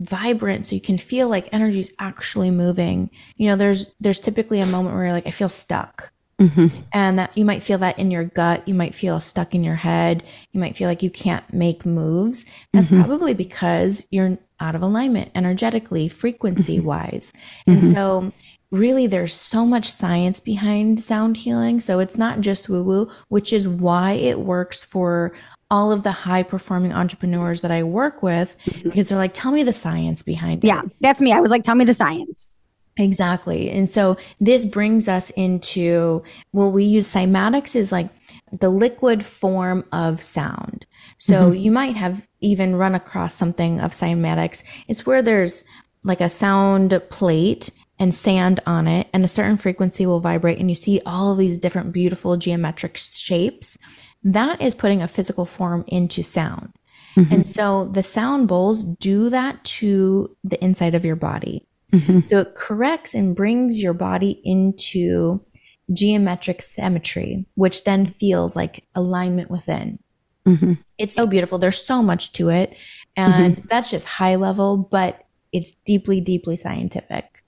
vibrant 0.00 0.66
so 0.66 0.74
you 0.74 0.80
can 0.80 0.98
feel 0.98 1.28
like 1.28 1.48
energy 1.52 1.78
is 1.78 1.94
actually 2.00 2.50
moving 2.50 3.08
you 3.36 3.48
know 3.48 3.54
there's 3.54 3.94
there's 4.00 4.18
typically 4.18 4.58
a 4.60 4.66
moment 4.66 4.94
where 4.94 5.04
you're 5.04 5.12
like 5.12 5.26
i 5.26 5.30
feel 5.30 5.48
stuck 5.48 6.12
mm-hmm. 6.40 6.66
and 6.92 7.18
that 7.18 7.36
you 7.38 7.44
might 7.44 7.62
feel 7.62 7.78
that 7.78 7.96
in 7.96 8.10
your 8.10 8.24
gut 8.24 8.66
you 8.66 8.74
might 8.74 8.94
feel 8.94 9.20
stuck 9.20 9.54
in 9.54 9.62
your 9.62 9.76
head 9.76 10.24
you 10.50 10.58
might 10.58 10.76
feel 10.76 10.88
like 10.88 11.02
you 11.02 11.10
can't 11.10 11.52
make 11.54 11.86
moves 11.86 12.44
that's 12.72 12.88
mm-hmm. 12.88 13.04
probably 13.04 13.34
because 13.34 14.04
you're 14.10 14.36
out 14.64 14.74
of 14.74 14.82
alignment 14.82 15.30
energetically, 15.34 16.08
frequency 16.08 16.78
mm-hmm. 16.78 16.86
wise. 16.86 17.32
And 17.66 17.82
mm-hmm. 17.82 17.92
so, 17.92 18.32
really, 18.70 19.06
there's 19.06 19.34
so 19.34 19.66
much 19.66 19.86
science 19.86 20.40
behind 20.40 21.00
sound 21.00 21.36
healing. 21.36 21.80
So, 21.80 21.98
it's 21.98 22.16
not 22.16 22.40
just 22.40 22.68
woo 22.68 22.82
woo, 22.82 23.10
which 23.28 23.52
is 23.52 23.68
why 23.68 24.12
it 24.12 24.40
works 24.40 24.84
for 24.84 25.32
all 25.70 25.92
of 25.92 26.02
the 26.02 26.12
high 26.12 26.42
performing 26.42 26.92
entrepreneurs 26.92 27.60
that 27.60 27.70
I 27.70 27.82
work 27.82 28.22
with 28.22 28.56
mm-hmm. 28.64 28.88
because 28.88 29.08
they're 29.08 29.18
like, 29.18 29.34
tell 29.34 29.52
me 29.52 29.62
the 29.62 29.72
science 29.72 30.22
behind 30.22 30.64
it. 30.64 30.68
Yeah, 30.68 30.82
that's 31.00 31.20
me. 31.20 31.32
I 31.32 31.40
was 31.40 31.50
like, 31.50 31.62
tell 31.62 31.74
me 31.74 31.84
the 31.84 31.94
science. 31.94 32.48
Exactly. 32.96 33.70
And 33.70 33.90
so 33.90 34.16
this 34.40 34.64
brings 34.64 35.08
us 35.08 35.30
into 35.30 36.22
well, 36.52 36.70
we 36.70 36.84
use 36.84 37.12
cymatics 37.12 37.74
is 37.74 37.90
like 37.90 38.08
the 38.52 38.68
liquid 38.68 39.24
form 39.24 39.84
of 39.92 40.22
sound. 40.22 40.86
So 41.18 41.50
mm-hmm. 41.50 41.60
you 41.60 41.70
might 41.70 41.96
have 41.96 42.26
even 42.40 42.76
run 42.76 42.94
across 42.94 43.34
something 43.34 43.80
of 43.80 43.92
cymatics. 43.92 44.62
It's 44.88 45.06
where 45.06 45.22
there's 45.22 45.64
like 46.02 46.20
a 46.20 46.28
sound 46.28 47.00
plate 47.10 47.70
and 47.98 48.12
sand 48.12 48.60
on 48.66 48.88
it, 48.88 49.08
and 49.12 49.24
a 49.24 49.28
certain 49.28 49.56
frequency 49.56 50.04
will 50.04 50.20
vibrate, 50.20 50.58
and 50.58 50.68
you 50.68 50.74
see 50.74 51.00
all 51.06 51.36
these 51.36 51.60
different 51.60 51.92
beautiful 51.92 52.36
geometric 52.36 52.96
shapes. 52.96 53.78
That 54.24 54.60
is 54.60 54.74
putting 54.74 55.00
a 55.00 55.08
physical 55.08 55.44
form 55.44 55.84
into 55.86 56.22
sound. 56.22 56.72
Mm-hmm. 57.14 57.32
And 57.32 57.48
so 57.48 57.84
the 57.84 58.02
sound 58.02 58.48
bowls 58.48 58.82
do 58.84 59.30
that 59.30 59.62
to 59.64 60.36
the 60.42 60.62
inside 60.62 60.94
of 60.94 61.04
your 61.04 61.16
body. 61.16 61.66
Mm-hmm. 61.92 62.20
So 62.20 62.40
it 62.40 62.56
corrects 62.56 63.14
and 63.14 63.36
brings 63.36 63.80
your 63.80 63.92
body 63.92 64.40
into 64.42 65.44
geometric 65.92 66.62
symmetry, 66.62 67.46
which 67.54 67.84
then 67.84 68.06
feels 68.06 68.56
like 68.56 68.84
alignment 68.94 69.50
within. 69.50 70.00
Mm-hmm. 70.46 70.74
It's 70.98 71.14
so 71.14 71.26
beautiful. 71.26 71.58
There's 71.58 71.84
so 71.84 72.02
much 72.02 72.32
to 72.34 72.50
it. 72.50 72.76
And 73.16 73.56
mm-hmm. 73.56 73.66
that's 73.68 73.90
just 73.90 74.06
high 74.06 74.36
level, 74.36 74.76
but 74.76 75.24
it's 75.52 75.74
deeply, 75.84 76.20
deeply 76.20 76.56
scientific. 76.56 77.42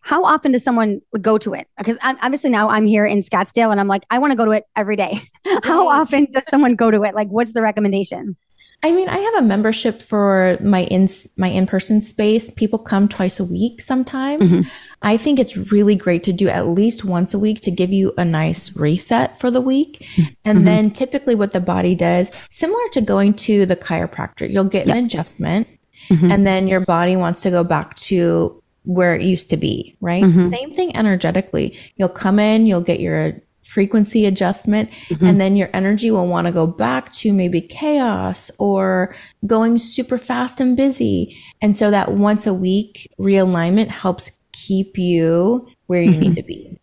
how 0.00 0.24
often 0.24 0.52
does 0.52 0.64
someone 0.64 1.02
go 1.20 1.36
to 1.38 1.52
it? 1.54 1.66
Because 1.76 1.98
obviously 2.02 2.50
now 2.50 2.68
I'm 2.70 2.86
here 2.86 3.04
in 3.04 3.18
Scottsdale 3.18 3.70
and 3.70 3.78
I'm 3.78 3.88
like, 3.88 4.04
I 4.10 4.18
want 4.18 4.30
to 4.30 4.36
go 4.36 4.46
to 4.46 4.52
it 4.52 4.64
every 4.74 4.96
day. 4.96 5.20
how 5.64 5.88
often 5.88 6.26
does 6.32 6.44
someone 6.48 6.76
go 6.76 6.90
to 6.90 7.02
it? 7.02 7.14
Like, 7.14 7.28
what's 7.28 7.52
the 7.52 7.60
recommendation? 7.60 8.36
I 8.82 8.92
mean, 8.92 9.08
I 9.08 9.18
have 9.18 9.34
a 9.34 9.42
membership 9.42 10.00
for 10.00 10.56
my 10.62 10.84
in 10.84 11.08
my 11.36 11.48
in 11.48 11.66
person 11.66 12.00
space. 12.00 12.48
People 12.48 12.78
come 12.78 13.08
twice 13.08 13.40
a 13.40 13.44
week 13.44 13.82
sometimes. 13.82 14.54
Mm-hmm. 14.54 14.68
I 15.00 15.16
think 15.16 15.38
it's 15.38 15.56
really 15.56 15.94
great 15.94 16.24
to 16.24 16.32
do 16.32 16.48
at 16.48 16.66
least 16.66 17.04
once 17.04 17.32
a 17.32 17.38
week 17.38 17.60
to 17.62 17.70
give 17.70 17.92
you 17.92 18.12
a 18.18 18.24
nice 18.24 18.76
reset 18.76 19.38
for 19.38 19.50
the 19.50 19.60
week. 19.60 20.06
And 20.44 20.58
mm-hmm. 20.58 20.64
then 20.64 20.90
typically 20.90 21.34
what 21.34 21.52
the 21.52 21.60
body 21.60 21.94
does, 21.94 22.32
similar 22.50 22.82
to 22.92 23.00
going 23.00 23.34
to 23.34 23.64
the 23.64 23.76
chiropractor, 23.76 24.50
you'll 24.50 24.64
get 24.64 24.86
yep. 24.86 24.96
an 24.96 25.04
adjustment 25.04 25.68
mm-hmm. 26.08 26.30
and 26.30 26.46
then 26.46 26.66
your 26.66 26.80
body 26.80 27.16
wants 27.16 27.42
to 27.42 27.50
go 27.50 27.62
back 27.62 27.94
to 27.96 28.62
where 28.84 29.14
it 29.14 29.22
used 29.22 29.50
to 29.50 29.56
be, 29.56 29.96
right? 30.00 30.24
Mm-hmm. 30.24 30.48
Same 30.48 30.74
thing 30.74 30.96
energetically. 30.96 31.78
You'll 31.96 32.08
come 32.08 32.38
in, 32.38 32.66
you'll 32.66 32.80
get 32.80 33.00
your 33.00 33.40
frequency 33.62 34.24
adjustment, 34.24 34.90
mm-hmm. 34.90 35.26
and 35.26 35.40
then 35.40 35.54
your 35.54 35.68
energy 35.74 36.10
will 36.10 36.26
want 36.26 36.46
to 36.46 36.52
go 36.52 36.66
back 36.66 37.12
to 37.12 37.32
maybe 37.34 37.60
chaos 37.60 38.50
or 38.58 39.14
going 39.46 39.76
super 39.76 40.16
fast 40.16 40.58
and 40.58 40.74
busy. 40.76 41.36
And 41.60 41.76
so 41.76 41.90
that 41.90 42.12
once 42.12 42.46
a 42.46 42.54
week 42.54 43.12
realignment 43.20 43.88
helps 43.88 44.37
keep 44.66 44.98
you 44.98 45.68
where 45.86 46.02
you 46.02 46.10
mm-hmm. 46.10 46.20
need 46.20 46.36
to 46.36 46.42
be. 46.42 46.78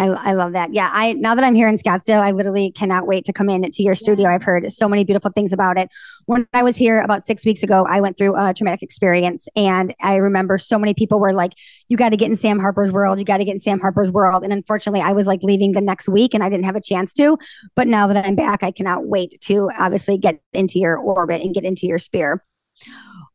I, 0.00 0.06
I 0.06 0.32
love 0.32 0.52
that. 0.54 0.72
Yeah. 0.72 0.90
I 0.90 1.12
now 1.12 1.34
that 1.34 1.44
I'm 1.44 1.54
here 1.54 1.68
in 1.68 1.74
Scottsdale, 1.74 2.22
I 2.22 2.30
literally 2.30 2.72
cannot 2.72 3.06
wait 3.06 3.26
to 3.26 3.34
come 3.34 3.50
in 3.50 3.70
to 3.70 3.82
your 3.82 3.94
studio. 3.94 4.30
I've 4.30 4.42
heard 4.42 4.72
so 4.72 4.88
many 4.88 5.04
beautiful 5.04 5.30
things 5.30 5.52
about 5.52 5.76
it. 5.76 5.90
When 6.24 6.46
I 6.54 6.62
was 6.62 6.78
here 6.78 7.02
about 7.02 7.22
six 7.22 7.44
weeks 7.44 7.62
ago, 7.62 7.86
I 7.86 8.00
went 8.00 8.16
through 8.16 8.34
a 8.34 8.54
traumatic 8.54 8.82
experience. 8.82 9.46
And 9.54 9.94
I 10.00 10.16
remember 10.16 10.56
so 10.56 10.78
many 10.78 10.94
people 10.94 11.20
were 11.20 11.34
like, 11.34 11.52
you 11.88 11.98
got 11.98 12.10
to 12.10 12.16
get 12.16 12.30
in 12.30 12.36
Sam 12.36 12.58
Harper's 12.58 12.90
world. 12.90 13.18
You 13.18 13.26
got 13.26 13.38
to 13.38 13.44
get 13.44 13.52
in 13.52 13.60
Sam 13.60 13.78
Harper's 13.78 14.10
world. 14.10 14.42
And 14.42 14.54
unfortunately, 14.54 15.02
I 15.02 15.12
was 15.12 15.26
like 15.26 15.42
leaving 15.42 15.72
the 15.72 15.82
next 15.82 16.08
week 16.08 16.32
and 16.32 16.42
I 16.42 16.48
didn't 16.48 16.64
have 16.64 16.76
a 16.76 16.80
chance 16.80 17.12
to. 17.14 17.36
But 17.76 17.86
now 17.86 18.06
that 18.06 18.24
I'm 18.24 18.36
back, 18.36 18.62
I 18.62 18.70
cannot 18.70 19.06
wait 19.06 19.38
to 19.42 19.70
obviously 19.78 20.16
get 20.16 20.40
into 20.54 20.78
your 20.78 20.96
orbit 20.96 21.42
and 21.42 21.54
get 21.54 21.64
into 21.64 21.86
your 21.86 21.98
sphere. 21.98 22.42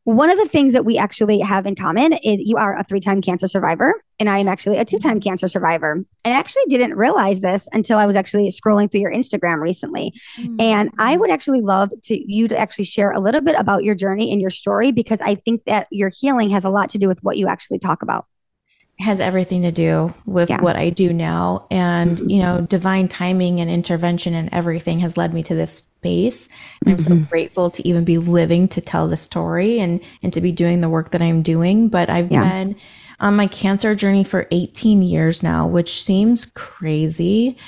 One 0.06 0.30
of 0.30 0.38
the 0.38 0.46
things 0.46 0.72
that 0.72 0.84
we 0.84 0.96
actually 0.98 1.40
have 1.40 1.66
in 1.66 1.74
common 1.74 2.12
is 2.12 2.38
you 2.38 2.56
are 2.58 2.78
a 2.78 2.84
three 2.84 3.00
time 3.00 3.20
cancer 3.20 3.48
survivor, 3.48 3.92
and 4.20 4.28
I 4.28 4.38
am 4.38 4.46
actually 4.46 4.78
a 4.78 4.84
two 4.84 5.00
time 5.00 5.18
cancer 5.18 5.48
survivor. 5.48 5.94
And 6.24 6.32
I 6.32 6.38
actually 6.38 6.62
didn't 6.68 6.94
realize 6.94 7.40
this 7.40 7.68
until 7.72 7.98
I 7.98 8.06
was 8.06 8.14
actually 8.14 8.48
scrolling 8.50 8.88
through 8.88 9.00
your 9.00 9.12
Instagram 9.12 9.60
recently. 9.60 10.12
Mm-hmm. 10.38 10.60
And 10.60 10.90
I 11.00 11.16
would 11.16 11.30
actually 11.30 11.60
love 11.60 11.90
to 12.04 12.32
you 12.32 12.46
to 12.46 12.56
actually 12.56 12.84
share 12.84 13.10
a 13.10 13.18
little 13.18 13.40
bit 13.40 13.56
about 13.58 13.82
your 13.82 13.96
journey 13.96 14.30
and 14.30 14.40
your 14.40 14.50
story 14.50 14.92
because 14.92 15.20
I 15.20 15.34
think 15.34 15.64
that 15.64 15.88
your 15.90 16.12
healing 16.16 16.50
has 16.50 16.64
a 16.64 16.70
lot 16.70 16.88
to 16.90 16.98
do 16.98 17.08
with 17.08 17.18
what 17.24 17.36
you 17.36 17.48
actually 17.48 17.80
talk 17.80 18.04
about 18.04 18.26
has 18.98 19.20
everything 19.20 19.62
to 19.62 19.70
do 19.70 20.14
with 20.24 20.48
yeah. 20.48 20.60
what 20.60 20.76
I 20.76 20.88
do 20.88 21.12
now. 21.12 21.66
And, 21.70 22.16
mm-hmm. 22.16 22.30
you 22.30 22.42
know, 22.42 22.62
divine 22.62 23.08
timing 23.08 23.60
and 23.60 23.70
intervention 23.70 24.34
and 24.34 24.48
everything 24.52 25.00
has 25.00 25.18
led 25.18 25.34
me 25.34 25.42
to 25.44 25.54
this 25.54 25.74
space. 25.74 26.48
And 26.80 26.92
I'm 26.92 26.98
so 26.98 27.10
mm-hmm. 27.10 27.24
grateful 27.24 27.70
to 27.72 27.86
even 27.86 28.04
be 28.04 28.16
living 28.16 28.68
to 28.68 28.80
tell 28.80 29.06
the 29.06 29.16
story 29.18 29.80
and, 29.80 30.00
and 30.22 30.32
to 30.32 30.40
be 30.40 30.50
doing 30.50 30.80
the 30.80 30.88
work 30.88 31.10
that 31.10 31.20
I'm 31.20 31.42
doing. 31.42 31.88
But 31.88 32.08
I've 32.08 32.32
yeah. 32.32 32.48
been 32.48 32.76
on 33.20 33.36
my 33.36 33.46
cancer 33.46 33.94
journey 33.94 34.24
for 34.24 34.46
18 34.50 35.02
years 35.02 35.42
now, 35.42 35.66
which 35.66 36.02
seems 36.02 36.46
crazy. 36.46 37.58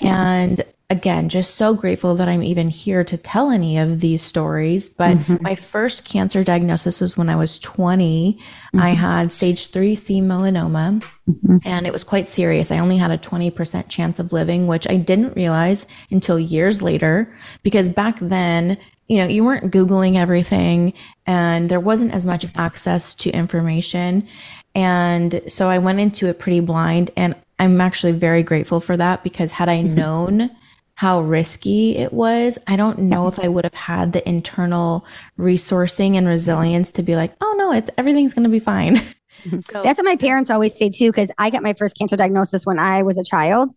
Yeah. 0.00 0.32
And 0.32 0.62
again, 0.90 1.28
just 1.28 1.56
so 1.56 1.74
grateful 1.74 2.14
that 2.14 2.28
I'm 2.28 2.42
even 2.42 2.68
here 2.70 3.04
to 3.04 3.16
tell 3.18 3.50
any 3.50 3.76
of 3.76 4.00
these 4.00 4.22
stories. 4.22 4.88
But 4.88 5.18
mm-hmm. 5.18 5.42
my 5.42 5.54
first 5.54 6.06
cancer 6.06 6.42
diagnosis 6.42 7.00
was 7.00 7.16
when 7.16 7.28
I 7.28 7.36
was 7.36 7.58
20. 7.58 8.38
Mm-hmm. 8.38 8.80
I 8.80 8.90
had 8.90 9.30
stage 9.30 9.70
3C 9.70 10.22
melanoma, 10.22 11.02
mm-hmm. 11.28 11.58
and 11.64 11.86
it 11.86 11.92
was 11.92 12.04
quite 12.04 12.26
serious. 12.26 12.72
I 12.72 12.78
only 12.78 12.96
had 12.96 13.10
a 13.10 13.18
20% 13.18 13.88
chance 13.88 14.18
of 14.18 14.32
living, 14.32 14.66
which 14.66 14.88
I 14.88 14.96
didn't 14.96 15.36
realize 15.36 15.86
until 16.10 16.38
years 16.38 16.80
later, 16.80 17.34
because 17.62 17.90
back 17.90 18.18
then, 18.20 18.78
you 19.08 19.18
know, 19.18 19.26
you 19.26 19.44
weren't 19.44 19.72
Googling 19.72 20.16
everything 20.16 20.92
and 21.26 21.70
there 21.70 21.80
wasn't 21.80 22.12
as 22.12 22.26
much 22.26 22.44
access 22.56 23.14
to 23.14 23.30
information. 23.30 24.26
And 24.74 25.40
so 25.48 25.68
I 25.68 25.78
went 25.78 25.98
into 25.98 26.28
it 26.28 26.38
pretty 26.38 26.60
blind. 26.60 27.10
And 27.16 27.34
I'm 27.58 27.80
actually 27.80 28.12
very 28.12 28.42
grateful 28.42 28.80
for 28.80 28.98
that 28.98 29.24
because 29.24 29.52
had 29.52 29.68
I 29.70 29.82
mm-hmm. 29.82 29.94
known 29.94 30.50
how 30.98 31.20
risky 31.20 31.96
it 31.96 32.12
was, 32.12 32.58
I 32.66 32.74
don't 32.74 32.98
know 32.98 33.26
mm-hmm. 33.26 33.40
if 33.40 33.44
I 33.44 33.46
would 33.46 33.62
have 33.62 33.72
had 33.72 34.12
the 34.12 34.28
internal 34.28 35.06
resourcing 35.38 36.16
and 36.16 36.26
resilience 36.26 36.90
to 36.90 37.04
be 37.04 37.14
like, 37.14 37.34
oh 37.40 37.54
no, 37.56 37.70
it's 37.70 37.88
everything's 37.96 38.34
going 38.34 38.42
to 38.42 38.50
be 38.50 38.58
fine. 38.58 39.00
Mm-hmm. 39.44 39.60
So 39.60 39.82
that's 39.84 39.98
what 39.98 40.04
my 40.04 40.16
parents 40.16 40.50
always 40.50 40.76
say 40.76 40.90
too, 40.90 41.12
because 41.12 41.30
I 41.38 41.50
got 41.50 41.62
my 41.62 41.72
first 41.72 41.96
cancer 41.96 42.16
diagnosis 42.16 42.66
when 42.66 42.80
I 42.80 43.04
was 43.04 43.16
a 43.18 43.22
child. 43.22 43.72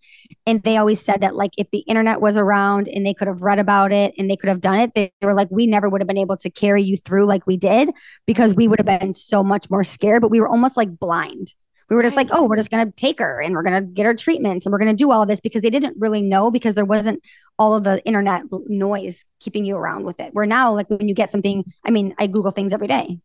And 0.47 0.63
they 0.63 0.77
always 0.77 0.99
said 0.99 1.21
that, 1.21 1.35
like, 1.35 1.51
if 1.55 1.69
the 1.69 1.83
internet 1.87 2.19
was 2.19 2.35
around 2.35 2.87
and 2.87 3.05
they 3.05 3.13
could 3.13 3.27
have 3.27 3.43
read 3.43 3.59
about 3.59 3.91
it 3.91 4.15
and 4.17 4.27
they 4.27 4.35
could 4.35 4.49
have 4.49 4.59
done 4.59 4.79
it, 4.79 4.95
they 4.95 5.11
were 5.21 5.35
like, 5.35 5.49
we 5.51 5.67
never 5.67 5.87
would 5.87 6.01
have 6.01 6.07
been 6.07 6.17
able 6.17 6.37
to 6.37 6.49
carry 6.49 6.81
you 6.81 6.97
through 6.97 7.27
like 7.27 7.45
we 7.45 7.57
did 7.57 7.91
because 8.25 8.55
we 8.55 8.67
would 8.67 8.79
have 8.79 8.99
been 8.99 9.13
so 9.13 9.43
much 9.43 9.69
more 9.69 9.83
scared, 9.83 10.23
but 10.23 10.31
we 10.31 10.39
were 10.39 10.47
almost 10.47 10.77
like 10.77 10.97
blind 10.97 11.53
we 11.91 11.97
were 11.97 12.03
just 12.03 12.15
like, 12.15 12.29
oh, 12.31 12.47
we're 12.47 12.55
just 12.55 12.71
going 12.71 12.85
to 12.85 12.91
take 12.93 13.19
her 13.19 13.41
and 13.41 13.53
we're 13.53 13.63
going 13.63 13.75
to 13.75 13.81
get 13.81 14.05
her 14.05 14.13
treatments 14.13 14.65
and 14.65 14.71
we're 14.71 14.79
going 14.79 14.95
to 14.95 14.95
do 14.95 15.11
all 15.11 15.21
of 15.21 15.27
this 15.27 15.41
because 15.41 15.61
they 15.61 15.69
didn't 15.69 15.97
really 15.99 16.21
know 16.21 16.49
because 16.49 16.73
there 16.73 16.85
wasn't 16.85 17.21
all 17.59 17.75
of 17.75 17.83
the 17.83 18.01
internet 18.05 18.43
noise 18.67 19.25
keeping 19.41 19.65
you 19.65 19.75
around 19.75 20.05
with 20.05 20.21
it. 20.21 20.33
Where 20.33 20.45
now, 20.45 20.71
like 20.71 20.89
when 20.89 21.09
you 21.09 21.13
get 21.13 21.29
something, 21.29 21.65
I 21.85 21.91
mean, 21.91 22.15
I 22.17 22.27
Google 22.27 22.51
things 22.51 22.71
every 22.71 22.87
day. 22.87 23.17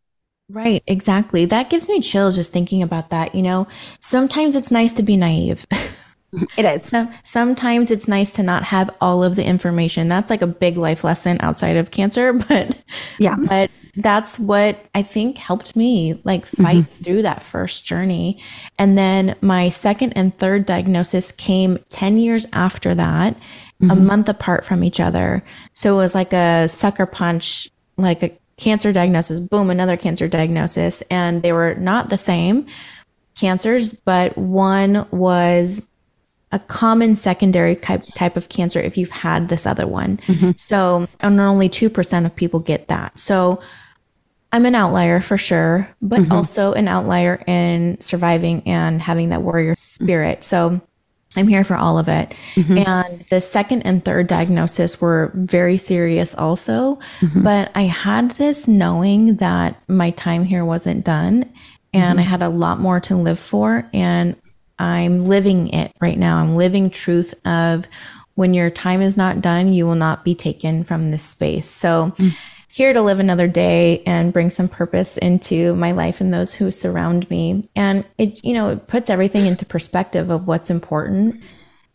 Right, 0.49 0.83
exactly. 0.85 1.45
That 1.45 1.69
gives 1.69 1.87
me 1.87 2.01
chills 2.01 2.35
just 2.35 2.51
thinking 2.51 2.83
about 2.83 3.09
that. 3.09 3.33
You 3.33 3.41
know, 3.41 3.67
sometimes 4.01 4.53
it's 4.53 4.69
nice 4.69 4.93
to 4.95 5.03
be 5.03 5.15
naive. 5.15 5.65
It 6.57 6.65
is. 6.65 6.83
So, 6.87 7.09
sometimes 7.23 7.89
it's 7.89 8.09
nice 8.09 8.33
to 8.33 8.43
not 8.43 8.63
have 8.65 8.93
all 8.99 9.23
of 9.23 9.37
the 9.37 9.45
information. 9.45 10.09
That's 10.09 10.29
like 10.29 10.41
a 10.41 10.47
big 10.47 10.75
life 10.75 11.05
lesson 11.05 11.37
outside 11.39 11.77
of 11.77 11.91
cancer, 11.91 12.33
but 12.49 12.77
yeah. 13.17 13.37
But 13.37 13.71
that's 13.97 14.37
what 14.37 14.85
I 14.93 15.01
think 15.01 15.37
helped 15.37 15.75
me 15.75 16.21
like 16.23 16.45
fight 16.45 16.83
mm-hmm. 16.83 17.03
through 17.03 17.21
that 17.23 17.41
first 17.41 17.85
journey. 17.85 18.39
And 18.77 18.97
then 18.97 19.35
my 19.41 19.69
second 19.69 20.13
and 20.13 20.37
third 20.37 20.65
diagnosis 20.65 21.31
came 21.31 21.79
10 21.89 22.19
years 22.19 22.45
after 22.53 22.93
that, 22.95 23.35
mm-hmm. 23.81 23.89
a 23.89 23.95
month 23.95 24.29
apart 24.29 24.63
from 24.63 24.83
each 24.83 24.99
other. 24.99 25.43
So 25.73 25.95
it 25.95 26.01
was 26.01 26.15
like 26.15 26.31
a 26.31 26.67
sucker 26.67 27.07
punch, 27.07 27.69
like 27.97 28.21
a 28.21 28.37
cancer 28.57 28.93
diagnosis, 28.93 29.39
boom, 29.39 29.69
another 29.69 29.97
cancer 29.97 30.27
diagnosis. 30.27 31.01
And 31.09 31.41
they 31.41 31.51
were 31.51 31.73
not 31.75 32.09
the 32.09 32.17
same 32.17 32.67
cancers, 33.35 33.93
but 33.93 34.37
one 34.37 35.07
was 35.11 35.87
a 36.51 36.59
common 36.59 37.15
secondary 37.15 37.75
type, 37.75 38.03
type 38.15 38.37
of 38.37 38.49
cancer 38.49 38.79
if 38.79 38.97
you've 38.97 39.09
had 39.09 39.49
this 39.49 39.65
other 39.65 39.85
one. 39.85 40.17
Mm-hmm. 40.27 40.51
So, 40.57 41.07
and 41.19 41.39
only 41.39 41.67
2% 41.67 42.25
of 42.25 42.35
people 42.35 42.59
get 42.59 42.87
that. 42.87 43.19
So, 43.19 43.59
I'm 44.51 44.65
an 44.65 44.75
outlier 44.75 45.21
for 45.21 45.37
sure, 45.37 45.89
but 46.01 46.21
mm-hmm. 46.21 46.31
also 46.31 46.73
an 46.73 46.87
outlier 46.87 47.43
in 47.47 47.99
surviving 47.99 48.63
and 48.65 49.01
having 49.01 49.29
that 49.29 49.41
warrior 49.41 49.75
spirit. 49.75 50.43
So 50.43 50.79
I'm 51.35 51.47
here 51.47 51.63
for 51.63 51.75
all 51.75 51.99
of 51.99 52.07
it. 52.07 52.33
Mm-hmm. 52.55 52.77
And 52.77 53.25
the 53.29 53.41
second 53.41 53.83
and 53.83 54.03
third 54.03 54.27
diagnosis 54.27 55.01
were 55.01 55.31
very 55.35 55.77
serious 55.77 56.33
also. 56.33 56.95
Mm-hmm. 57.19 57.43
But 57.43 57.71
I 57.75 57.83
had 57.83 58.31
this 58.31 58.67
knowing 58.67 59.35
that 59.35 59.81
my 59.87 60.11
time 60.11 60.43
here 60.43 60.63
wasn't 60.63 61.03
done 61.03 61.51
and 61.93 62.19
I 62.19 62.23
mm-hmm. 62.23 62.31
had 62.31 62.41
a 62.41 62.49
lot 62.49 62.79
more 62.79 62.99
to 63.01 63.15
live 63.15 63.39
for. 63.39 63.87
And 63.93 64.35
I'm 64.79 65.25
living 65.25 65.69
it 65.69 65.91
right 65.99 66.17
now. 66.17 66.37
I'm 66.37 66.55
living 66.55 66.89
truth 66.89 67.33
of 67.45 67.87
when 68.35 68.53
your 68.53 68.69
time 68.69 69.01
is 69.01 69.17
not 69.17 69.41
done, 69.41 69.73
you 69.73 69.85
will 69.85 69.95
not 69.95 70.23
be 70.23 70.35
taken 70.35 70.83
from 70.83 71.09
this 71.09 71.23
space. 71.23 71.67
So, 71.67 72.13
mm 72.17 72.33
here 72.77 72.93
to 72.93 73.01
live 73.01 73.19
another 73.19 73.47
day 73.47 74.03
and 74.05 74.31
bring 74.31 74.51
some 74.51 74.69
purpose 74.69 75.17
into 75.17 75.75
my 75.75 75.91
life 75.91 76.21
and 76.21 76.31
those 76.31 76.53
who 76.53 76.69
surround 76.69 77.27
me. 77.27 77.67
And 77.75 78.05
it, 78.19 78.45
you 78.45 78.53
know, 78.53 78.69
it 78.69 78.85
puts 78.85 79.09
everything 79.09 79.47
into 79.47 79.65
perspective 79.65 80.29
of 80.29 80.45
what's 80.45 80.69
important 80.69 81.43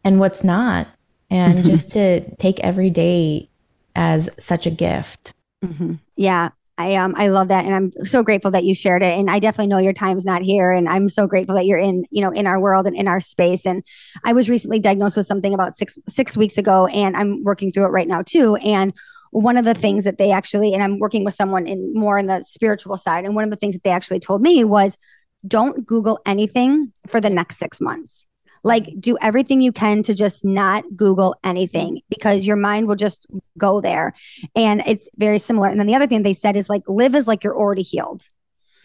and 0.02 0.18
what's 0.18 0.42
not. 0.42 0.88
And 1.30 1.58
mm-hmm. 1.58 1.62
just 1.62 1.90
to 1.90 2.34
take 2.34 2.58
every 2.60 2.90
day 2.90 3.48
as 3.94 4.28
such 4.40 4.66
a 4.66 4.72
gift. 4.72 5.32
Mm-hmm. 5.64 5.94
Yeah. 6.16 6.50
I 6.78 6.96
um 6.96 7.14
I 7.16 7.28
love 7.28 7.48
that 7.48 7.64
and 7.64 7.74
I'm 7.74 7.92
so 8.06 8.22
grateful 8.22 8.50
that 8.50 8.64
you 8.64 8.74
shared 8.74 9.02
it 9.02 9.16
and 9.16 9.30
I 9.30 9.38
definitely 9.38 9.68
know 9.68 9.78
your 9.78 9.92
time's 9.92 10.24
not 10.24 10.42
here 10.42 10.72
and 10.72 10.88
I'm 10.88 11.08
so 11.08 11.26
grateful 11.26 11.54
that 11.54 11.66
you're 11.66 11.78
in 11.78 12.06
you 12.10 12.22
know 12.22 12.30
in 12.30 12.46
our 12.46 12.58
world 12.58 12.86
and 12.86 12.96
in 12.96 13.06
our 13.06 13.20
space 13.20 13.66
and 13.66 13.84
I 14.24 14.32
was 14.32 14.48
recently 14.48 14.78
diagnosed 14.78 15.16
with 15.16 15.26
something 15.26 15.52
about 15.52 15.74
6 15.74 15.98
6 16.08 16.36
weeks 16.38 16.56
ago 16.56 16.86
and 16.86 17.14
I'm 17.14 17.44
working 17.44 17.72
through 17.72 17.84
it 17.84 17.90
right 17.90 18.08
now 18.08 18.22
too 18.22 18.56
and 18.56 18.94
one 19.32 19.56
of 19.56 19.64
the 19.64 19.74
things 19.74 20.04
that 20.04 20.18
they 20.18 20.30
actually, 20.30 20.74
and 20.74 20.82
I'm 20.82 20.98
working 20.98 21.24
with 21.24 21.32
someone 21.34 21.66
in 21.66 21.94
more 21.94 22.18
in 22.18 22.26
the 22.26 22.42
spiritual 22.42 22.98
side, 22.98 23.24
and 23.24 23.34
one 23.34 23.44
of 23.44 23.50
the 23.50 23.56
things 23.56 23.74
that 23.74 23.82
they 23.82 23.90
actually 23.90 24.20
told 24.20 24.42
me 24.42 24.62
was 24.62 24.98
don't 25.46 25.86
Google 25.86 26.20
anything 26.26 26.92
for 27.08 27.20
the 27.20 27.30
next 27.30 27.56
six 27.56 27.80
months. 27.80 28.26
Like, 28.62 28.88
do 29.00 29.16
everything 29.20 29.60
you 29.60 29.72
can 29.72 30.02
to 30.04 30.14
just 30.14 30.44
not 30.44 30.84
Google 30.94 31.34
anything 31.42 32.02
because 32.10 32.46
your 32.46 32.56
mind 32.56 32.86
will 32.86 32.94
just 32.94 33.26
go 33.58 33.80
there. 33.80 34.12
And 34.54 34.82
it's 34.86 35.08
very 35.16 35.40
similar. 35.40 35.66
And 35.68 35.80
then 35.80 35.88
the 35.88 35.96
other 35.96 36.06
thing 36.06 36.22
they 36.22 36.34
said 36.34 36.54
is 36.54 36.68
like, 36.68 36.82
live 36.86 37.16
as 37.16 37.26
like 37.26 37.42
you're 37.42 37.56
already 37.56 37.82
healed. 37.82 38.28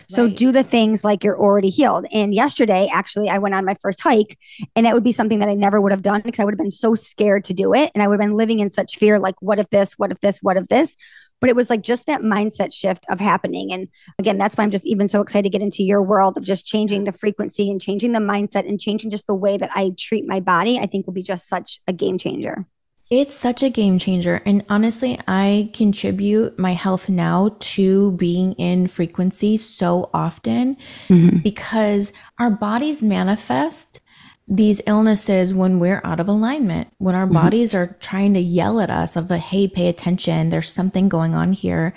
So 0.10 0.26
Right. 0.26 0.36
do 0.36 0.52
the 0.52 0.64
things 0.64 1.04
like 1.04 1.24
you're 1.24 1.40
already 1.40 1.70
healed. 1.70 2.06
And 2.12 2.34
yesterday, 2.34 2.90
actually, 2.92 3.30
I 3.30 3.38
went 3.40 3.56
on 3.56 3.66
my 3.66 3.76
first 3.76 4.02
hike, 4.02 4.38
and 4.76 4.86
that 4.86 4.94
would 4.94 5.04
be 5.04 5.12
something 5.12 5.40
that 5.40 5.50
I 5.50 5.54
never 5.54 5.82
would 5.82 5.92
have 5.92 6.02
done 6.02 6.22
because 6.24 6.40
I 6.40 6.46
would 6.46 6.54
have 6.54 6.60
been 6.60 6.72
so 6.72 6.96
scared 6.96 7.44
to 7.46 7.54
do 7.54 7.74
it. 7.74 7.92
And 7.94 8.02
I 8.02 8.08
would 8.08 8.20
have 8.20 8.28
been 8.28 8.38
living 8.38 8.60
in 8.60 8.70
such 8.70 8.98
fear 8.98 9.20
like, 9.20 9.36
what 9.42 9.60
if 9.60 9.70
this, 9.70 9.94
what 9.94 10.12
if 10.12 10.20
this, 10.22 10.40
what 10.42 10.58
if 10.58 10.68
this? 10.68 10.96
But 11.40 11.50
it 11.50 11.56
was 11.56 11.70
like 11.70 11.82
just 11.82 12.08
that 12.08 12.22
mindset 12.22 12.74
shift 12.74 13.06
of 13.10 13.20
happening. 13.20 13.72
And 13.72 13.90
again, 14.18 14.38
that's 14.38 14.58
why 14.58 14.64
I'm 14.64 14.72
just 14.72 14.88
even 14.88 15.08
so 15.08 15.22
excited 15.22 15.44
to 15.44 15.50
get 15.50 15.62
into 15.62 15.84
your 15.84 16.02
world 16.02 16.38
of 16.38 16.44
just 16.44 16.66
changing 16.66 17.04
the 17.04 17.12
frequency 17.12 17.70
and 17.70 17.80
changing 17.80 18.14
the 18.14 18.20
mindset 18.20 18.68
and 18.68 18.80
changing 18.80 19.12
just 19.12 19.28
the 19.28 19.36
way 19.36 19.58
that 19.58 19.70
I 19.76 19.92
treat 20.00 20.26
my 20.26 20.40
body. 20.40 20.80
I 20.80 20.88
think 20.88 21.06
will 21.06 21.14
be 21.14 21.22
just 21.22 21.48
such 21.48 21.80
a 21.88 21.94
game 21.94 22.18
changer. 22.18 22.66
It's 23.10 23.34
such 23.34 23.64
a 23.64 23.70
game 23.70 24.00
changer. 24.00 24.42
And 24.46 24.66
honestly, 24.68 25.18
I 25.28 25.70
contribute 25.74 26.60
my 26.60 26.74
health 26.74 27.10
now 27.10 27.56
to 27.60 28.12
being 28.14 28.54
in 28.54 28.88
frequency 28.88 29.56
so 29.56 30.10
often 30.14 30.76
mm-hmm. 31.08 31.38
because 31.38 32.12
our 32.38 32.50
bodies 32.50 33.02
manifest 33.02 34.02
these 34.50 34.82
illnesses 34.88 35.54
when 35.54 35.80
we're 35.80 36.02
out 36.04 36.20
of 36.20 36.28
alignment, 36.28 36.90
when 36.98 37.16
our 37.16 37.26
mm-hmm. 37.26 37.34
bodies 37.34 37.74
are 37.74 37.98
trying 38.00 38.34
to 38.34 38.40
yell 38.40 38.80
at 38.80 38.90
us 38.90 39.16
of 39.16 39.28
the, 39.28 39.38
hey, 39.38 39.68
pay 39.68 39.88
attention, 39.88 40.50
there's 40.50 40.72
something 40.72 41.10
going 41.10 41.34
on 41.34 41.54
here. 41.54 41.94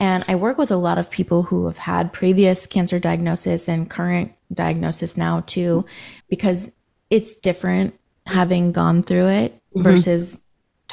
And 0.00 0.24
I 0.28 0.34
work 0.34 0.58
with 0.58 0.70
a 0.70 0.76
lot 0.76 0.98
of 0.98 1.10
people 1.10 1.44
who 1.44 1.66
have 1.66 1.78
had 1.78 2.12
previous 2.12 2.66
cancer 2.66 2.98
diagnosis 2.98 3.68
and 3.68 3.88
current 3.88 4.32
diagnosis 4.52 5.16
now 5.16 5.40
too, 5.40 5.86
because 6.28 6.74
it's 7.10 7.36
different 7.36 7.98
having 8.26 8.72
gone 8.72 9.02
through 9.02 9.28
it 9.28 9.54
mm-hmm. 9.54 9.82
versus 9.82 10.42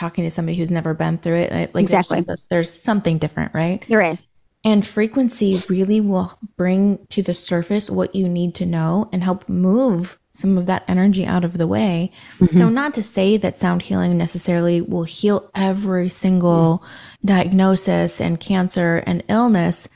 talking 0.01 0.23
to 0.23 0.31
somebody 0.31 0.57
who's 0.57 0.71
never 0.71 0.95
been 0.95 1.19
through 1.19 1.35
it. 1.35 1.73
Like 1.75 1.83
Exactly. 1.83 2.17
just 2.17 2.29
a- 2.29 2.37
there's 2.49 2.71
something 2.71 3.19
different, 3.19 3.53
right? 3.53 3.85
There 3.87 4.01
is. 4.01 4.27
And 4.63 4.85
frequency 4.85 5.61
really 5.69 6.01
will 6.01 6.37
bring 6.57 7.05
to 7.09 7.21
the 7.21 7.35
surface 7.35 7.89
what 7.89 8.15
you 8.15 8.27
need 8.27 8.55
to 8.55 8.65
know 8.65 9.09
and 9.11 9.23
help 9.23 9.47
move 9.47 10.19
some 10.31 10.57
of 10.57 10.65
that 10.65 10.83
energy 10.87 11.25
out 11.25 11.43
of 11.43 11.57
the 11.57 11.67
way. 11.67 12.11
Mm-hmm. 12.37 12.55
So, 12.55 12.69
not 12.69 12.93
to 12.95 13.03
say 13.03 13.37
that 13.37 13.57
sound 13.57 13.83
healing 13.83 14.17
necessarily 14.17 14.81
will 14.81 15.03
heal 15.03 15.49
every 15.53 16.09
single 16.09 16.83
diagnosis 17.23 18.21
and 18.21 18.39
cancer 18.39 19.03
and 19.05 19.23
illness, 19.27 19.87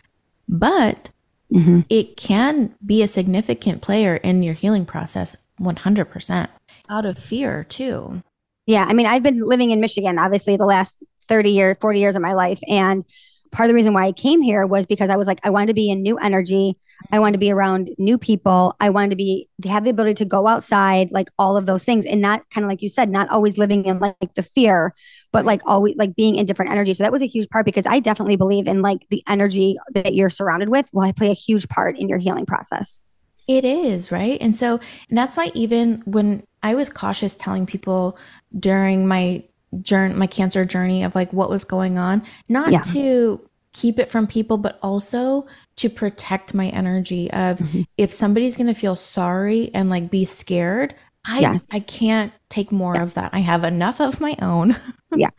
but 0.50 1.12
mm-hmm. 1.52 1.82
it 1.90 2.18
can 2.18 2.76
be 2.86 3.02
a 3.02 3.08
significant 3.08 3.82
player 3.82 4.18
in 4.18 4.44
your 4.44 4.56
healing 4.56 4.86
process 4.86 5.38
100% 5.60 6.50
out 6.90 7.06
of 7.06 7.18
fear, 7.18 7.64
too. 7.64 8.24
Yeah. 8.66 8.86
I 8.88 8.94
mean, 8.94 9.06
I've 9.06 9.24
been 9.24 9.40
living 9.40 9.72
in 9.72 9.80
Michigan, 9.80 10.18
obviously, 10.18 10.58
the 10.58 10.66
last 10.66 11.04
30 11.28 11.52
years, 11.52 11.78
40 11.80 12.00
years 12.00 12.16
of 12.16 12.22
my 12.22 12.34
life. 12.34 12.60
And 12.68 13.04
part 13.52 13.68
of 13.68 13.70
the 13.70 13.76
reason 13.76 13.94
why 13.94 14.06
I 14.06 14.12
came 14.12 14.42
here 14.42 14.66
was 14.66 14.86
because 14.86 15.10
I 15.10 15.16
was 15.16 15.28
like, 15.28 15.40
I 15.44 15.50
wanted 15.50 15.68
to 15.68 15.74
be 15.74 15.90
in 15.90 16.02
new 16.02 16.18
energy. 16.18 16.76
I 17.12 17.20
wanted 17.20 17.34
to 17.34 17.40
be 17.40 17.52
around 17.52 17.90
new 17.98 18.18
people. 18.18 18.76
I 18.80 18.90
wanted 18.90 19.12
to 19.12 19.16
be, 19.16 19.48
have 19.66 19.84
the 19.84 19.92
ability 19.92 20.16
to 20.16 20.26
go 20.26 20.48
outside, 20.48 21.12
like 21.12 21.30
all 21.38 21.58
of 21.58 21.66
those 21.66 21.84
things. 21.84 22.06
And 22.06 22.22
not 22.22 22.50
kind 22.50 22.66
of 22.66 22.70
like 22.70 22.82
you 22.82 22.90
said, 22.90 23.10
not 23.10 23.30
always 23.30 23.58
living 23.58 23.86
in 23.86 24.00
like 24.00 24.34
the 24.36 24.44
fear, 24.44 24.94
but 25.32 25.46
like 25.46 25.62
always 25.66 25.96
like 25.98 26.16
being 26.16 26.36
in 26.36 26.46
different 26.46 26.72
energy. 26.72 26.94
So 26.94 27.04
that 27.04 27.12
was 27.12 27.22
a 27.22 27.28
huge 27.28 27.50
part 27.50 27.66
because 27.66 27.86
I 27.86 28.00
definitely 28.00 28.38
believe 28.38 28.68
in 28.68 28.82
like 28.82 29.06
the 29.10 29.24
energy 29.28 29.78
that 29.94 30.16
you're 30.16 30.30
surrounded 30.30 30.70
with 30.70 30.90
will 30.94 31.12
play 31.14 31.30
a 31.30 31.34
huge 31.34 31.68
part 31.68 31.98
in 31.98 32.10
your 32.10 32.18
healing 32.18 32.46
process. 32.46 33.00
It 33.48 33.64
is, 33.64 34.12
right? 34.12 34.42
And 34.42 34.56
so 34.56 34.80
and 35.10 35.18
that's 35.18 35.38
why 35.38 35.52
even 35.54 36.02
when 36.06 36.44
I 36.66 36.74
was 36.76 36.90
cautious 36.90 37.36
telling 37.36 37.66
people 37.66 38.18
during 38.58 39.08
my 39.08 39.44
journey, 39.82 40.16
my 40.16 40.28
cancer 40.28 40.66
journey 40.66 41.04
of 41.04 41.16
like 41.16 41.32
what 41.32 41.50
was 41.50 41.64
going 41.64 41.98
on, 41.98 42.24
not 42.50 42.72
Yeah. 42.72 42.82
to 42.94 43.40
keep 43.74 44.00
it 44.00 44.10
from 44.10 44.26
people, 44.26 44.58
but 44.58 44.80
also 44.82 45.46
to 45.76 45.90
protect 45.90 46.54
my 46.54 46.68
energy 46.70 47.30
of 47.32 47.58
Mm-hmm. 47.60 47.82
if 47.98 48.12
somebody's 48.12 48.56
going 48.56 48.68
to 48.74 48.80
feel 48.80 48.96
sorry 48.96 49.70
and 49.74 49.90
like 49.90 50.10
be 50.10 50.26
scared, 50.26 50.96
I 51.26 51.40
Yes. 51.40 51.68
I 51.72 51.82
can't 51.82 52.32
take 52.50 52.72
more 52.72 52.98
of 53.00 53.14
that. 53.16 53.30
I 53.34 53.40
have 53.40 53.64
enough 53.64 54.00
of 54.02 54.20
my 54.20 54.36
own. 54.42 54.76
Yeah. 55.18 55.30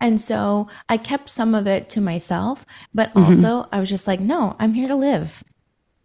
and 0.00 0.18
so 0.18 0.68
I 0.88 0.96
kept 0.96 1.28
some 1.28 1.54
of 1.54 1.66
it 1.66 1.90
to 1.90 2.00
myself, 2.00 2.64
but 2.94 3.08
Mm-hmm. 3.10 3.24
also 3.26 3.68
I 3.72 3.80
was 3.80 3.90
just 3.90 4.06
like, 4.06 4.20
no, 4.20 4.56
I'm 4.58 4.72
here 4.72 4.88
to 4.88 4.96
live. 4.96 5.42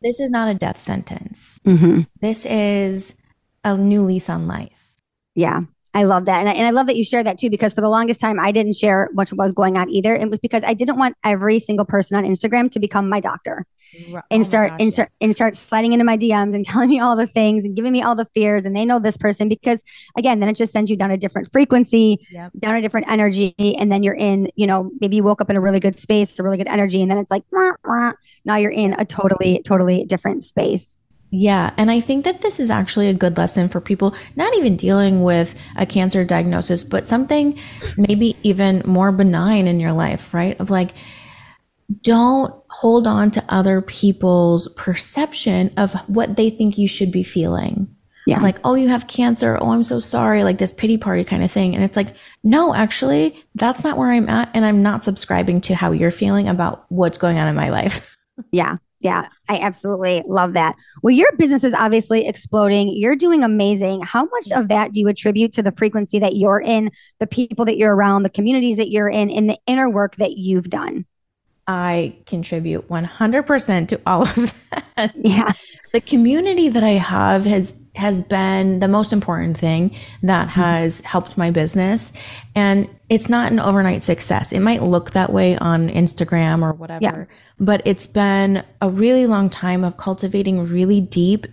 This 0.02 0.20
is 0.20 0.32
not 0.32 0.50
a 0.50 0.54
death 0.54 0.80
sentence. 0.80 1.60
Mm-hmm. 1.66 2.02
This 2.20 2.46
is 2.46 3.16
a 3.64 3.78
new 3.78 4.04
lease 4.04 4.30
on 4.30 4.48
life. 4.48 4.98
Yeah. 5.36 5.62
I 5.94 6.04
love 6.04 6.26
that. 6.26 6.40
And 6.40 6.48
I, 6.48 6.54
and 6.54 6.66
I 6.66 6.70
love 6.70 6.88
that 6.88 6.96
you 6.96 7.04
share 7.04 7.24
that 7.24 7.38
too, 7.38 7.50
because 7.50 7.74
for 7.74 7.82
the 7.82 7.90
longest 7.90 8.22
time, 8.22 8.40
I 8.40 8.54
didn't 8.54 8.76
share 8.78 9.10
much 9.14 9.32
of 9.32 9.38
what 9.38 9.46
was 9.46 9.54
going 9.54 9.78
on 9.78 9.90
either. 9.90 10.16
It 10.16 10.30
was 10.30 10.40
because 10.40 10.64
I 10.64 10.74
didn't 10.74 10.98
want 10.98 11.18
every 11.24 11.60
single 11.60 11.86
person 11.86 12.18
on 12.18 12.24
Instagram 12.24 12.72
to 12.72 12.80
become 12.80 13.10
my 13.10 13.20
doctor 13.20 13.66
Oh 14.14 14.22
and 14.32 14.46
start 14.46 14.72
and 14.80 14.94
start 14.94 15.10
and 15.20 15.36
start 15.36 15.54
sliding 15.56 15.92
into 15.92 16.06
my 16.06 16.18
DMs 16.18 16.56
and 16.56 16.64
telling 16.72 16.90
me 16.90 17.02
all 17.02 17.18
the 17.18 17.28
things 17.28 17.66
and 17.66 17.76
giving 17.76 17.92
me 17.92 18.02
all 18.02 18.16
the 18.16 18.28
fears. 18.34 18.66
And 18.66 18.74
they 18.74 18.86
know 18.86 19.00
this 19.00 19.18
person 19.18 19.50
because 19.50 19.84
again, 20.18 20.40
then 20.40 20.48
it 20.48 20.56
just 20.56 20.72
sends 20.72 20.90
you 20.90 20.96
down 20.96 21.12
a 21.12 21.18
different 21.18 21.52
frequency, 21.52 22.26
Yep. 22.32 22.54
down 22.60 22.76
a 22.78 22.82
different 22.82 23.10
energy. 23.10 23.54
And 23.60 23.92
then 23.92 24.02
you're 24.02 24.16
in, 24.16 24.50
you 24.56 24.66
know, 24.66 24.92
maybe 25.02 25.18
you 25.18 25.24
woke 25.24 25.42
up 25.42 25.50
in 25.50 25.58
a 25.58 25.62
really 25.62 25.82
good 25.82 26.00
space, 26.00 26.40
a 26.40 26.44
really 26.44 26.58
good 26.58 26.70
energy. 26.70 27.02
And 27.02 27.12
then 27.12 27.18
it's 27.18 27.32
like, 27.32 27.44
"Wah, 27.52 27.74
wah." 27.84 28.14
now 28.46 28.56
you're 28.56 28.72
in 28.72 28.96
a 28.98 29.04
totally, 29.04 29.62
totally 29.66 30.06
different 30.06 30.44
space. 30.44 30.96
Yeah. 31.32 31.74
And 31.78 31.90
I 31.90 32.02
think 32.02 32.26
that 32.26 32.42
this 32.42 32.60
is 32.60 32.70
actually 32.70 33.08
a 33.08 33.14
good 33.14 33.38
lesson 33.38 33.70
for 33.70 33.80
people 33.80 34.14
not 34.36 34.54
even 34.58 34.76
dealing 34.76 35.24
with 35.24 35.56
a 35.78 35.86
cancer 35.86 36.26
diagnosis, 36.26 36.84
but 36.84 37.08
something 37.08 37.58
maybe 37.98 38.36
even 38.44 38.84
more 38.86 39.14
benign 39.14 39.66
in 39.66 39.80
your 39.80 39.94
life, 39.94 40.34
right? 40.34 40.60
Of 40.60 40.70
like, 40.70 40.92
don't 42.04 42.54
hold 42.70 43.08
on 43.08 43.32
to 43.32 43.44
other 43.48 43.82
people's 43.82 44.68
perception 44.76 45.72
of 45.78 45.94
what 46.10 46.36
they 46.36 46.50
think 46.50 46.78
you 46.78 46.88
should 46.88 47.12
be 47.12 47.24
feeling. 47.24 47.96
Yeah. 48.28 48.40
Like, 48.40 48.60
oh, 48.64 48.76
you 48.76 48.90
have 48.90 49.08
cancer. 49.08 49.58
Oh, 49.60 49.72
I'm 49.72 49.84
so 49.84 50.00
sorry. 50.00 50.44
Like 50.44 50.58
this 50.58 50.72
pity 50.72 50.98
party 50.98 51.24
kind 51.24 51.44
of 51.44 51.52
thing. 51.52 51.76
And 51.76 51.84
it's 51.84 51.98
like, 51.98 52.16
no, 52.44 52.74
actually, 52.74 53.42
that's 53.56 53.84
not 53.84 53.98
where 53.98 54.12
I'm 54.12 54.30
at. 54.30 54.50
And 54.54 54.66
I'm 54.66 54.84
not 54.84 55.04
subscribing 55.04 55.62
to 55.62 55.76
how 55.76 55.92
you're 55.92 56.12
feeling 56.12 56.48
about 56.48 56.86
what's 56.90 57.18
going 57.18 57.38
on 57.38 57.48
in 57.48 57.56
my 57.56 57.70
life. 57.70 58.18
Yeah. 58.52 58.78
Yeah. 59.02 59.28
I 59.50 59.58
absolutely 59.58 60.24
love 60.28 60.54
that. 60.54 60.76
Well, 61.02 61.14
your 61.14 61.32
business 61.38 61.64
is 61.64 61.74
obviously 61.74 62.28
exploding. 62.28 62.96
You're 62.96 63.16
doing 63.16 63.44
amazing. 63.44 64.04
How 64.04 64.26
much 64.26 64.52
of 64.54 64.68
that 64.68 64.94
do 64.94 65.00
you 65.00 65.08
attribute 65.08 65.52
to 65.54 65.64
the 65.64 65.72
frequency 65.72 66.20
that 66.20 66.36
you're 66.36 66.62
in, 66.62 66.92
the 67.20 67.28
people 67.28 67.66
that 67.66 67.78
you're 67.78 67.96
around, 67.96 68.24
the 68.24 68.30
communities 68.30 68.78
that 68.78 68.92
you're 68.92 69.10
in, 69.10 69.30
and 69.32 69.50
the 69.50 69.58
inner 69.66 69.90
work 69.90 70.18
that 70.18 70.38
you've 70.38 70.70
done? 70.70 71.06
I 71.68 72.18
contribute 72.26 72.90
100% 72.90 73.88
to 73.88 74.02
all 74.06 74.24
of 74.24 74.70
that. 74.72 75.14
Yeah. 75.16 75.52
The 75.94 76.02
community 76.02 76.70
that 76.70 76.84
I 76.84 76.92
have 76.92 77.46
has 77.46 77.81
has 77.96 78.22
been 78.22 78.80
the 78.80 78.88
most 78.88 79.12
important 79.12 79.58
thing 79.58 79.96
that 80.24 80.48
mm-hmm. 80.48 80.62
has 80.62 81.02
helped 81.02 81.38
my 81.38 81.52
business. 81.52 82.14
And 82.56 82.90
it's 83.10 83.28
not 83.28 83.52
an 83.52 83.60
overnight 83.60 84.04
success. 84.04 84.54
It 84.54 84.62
might 84.62 84.82
look 84.82 85.12
that 85.12 85.34
way 85.34 85.58
on 85.58 85.90
Instagram 85.90 86.62
or 86.62 86.74
whatever, 86.74 87.28
but 87.60 87.82
it's 87.86 88.08
been 88.08 88.64
a 88.82 88.90
really 88.90 89.28
long 89.28 89.50
time 89.50 89.84
of 89.84 89.98
cultivating 89.98 90.68
really 90.68 91.02
deep 91.02 91.48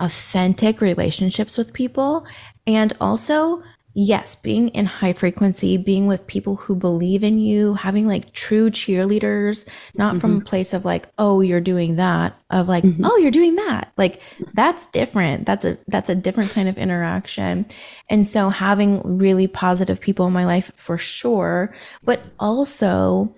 authentic 0.00 0.80
relationships 0.80 1.56
with 1.56 1.72
people. 1.72 2.26
And 2.66 2.92
also 3.00 3.62
yes, 3.94 4.34
being 4.34 4.68
in 4.70 4.86
high 4.86 5.12
frequency, 5.12 5.76
being 5.76 6.06
with 6.06 6.26
people 6.26 6.56
who 6.56 6.74
believe 6.74 7.22
in 7.22 7.38
you, 7.38 7.74
having 7.74 8.06
like 8.06 8.32
true 8.32 8.68
cheerleaders, 8.68 9.68
not 9.94 10.18
from 10.18 10.32
mm-hmm. 10.32 10.42
a 10.42 10.44
place 10.44 10.74
of 10.74 10.84
like, 10.84 11.08
oh, 11.16 11.40
you're 11.40 11.60
doing 11.60 11.96
that, 11.96 12.36
of 12.50 12.68
like, 12.68 12.84
mm-hmm. 12.84 13.04
oh, 13.04 13.16
you're 13.18 13.30
doing 13.30 13.54
that. 13.54 13.92
Like 13.96 14.20
that's 14.52 14.86
different. 14.88 15.46
That's 15.46 15.64
a 15.64 15.78
that's 15.86 16.08
a 16.08 16.14
different 16.14 16.50
kind 16.50 16.68
of 16.68 16.76
interaction. 16.76 17.66
And 18.10 18.26
so 18.26 18.48
having 18.48 19.18
really 19.18 19.46
positive 19.46 20.00
people 20.00 20.26
in 20.26 20.32
my 20.32 20.44
life 20.44 20.72
for 20.74 20.98
sure, 20.98 21.72
but 22.04 22.20
also 22.38 23.34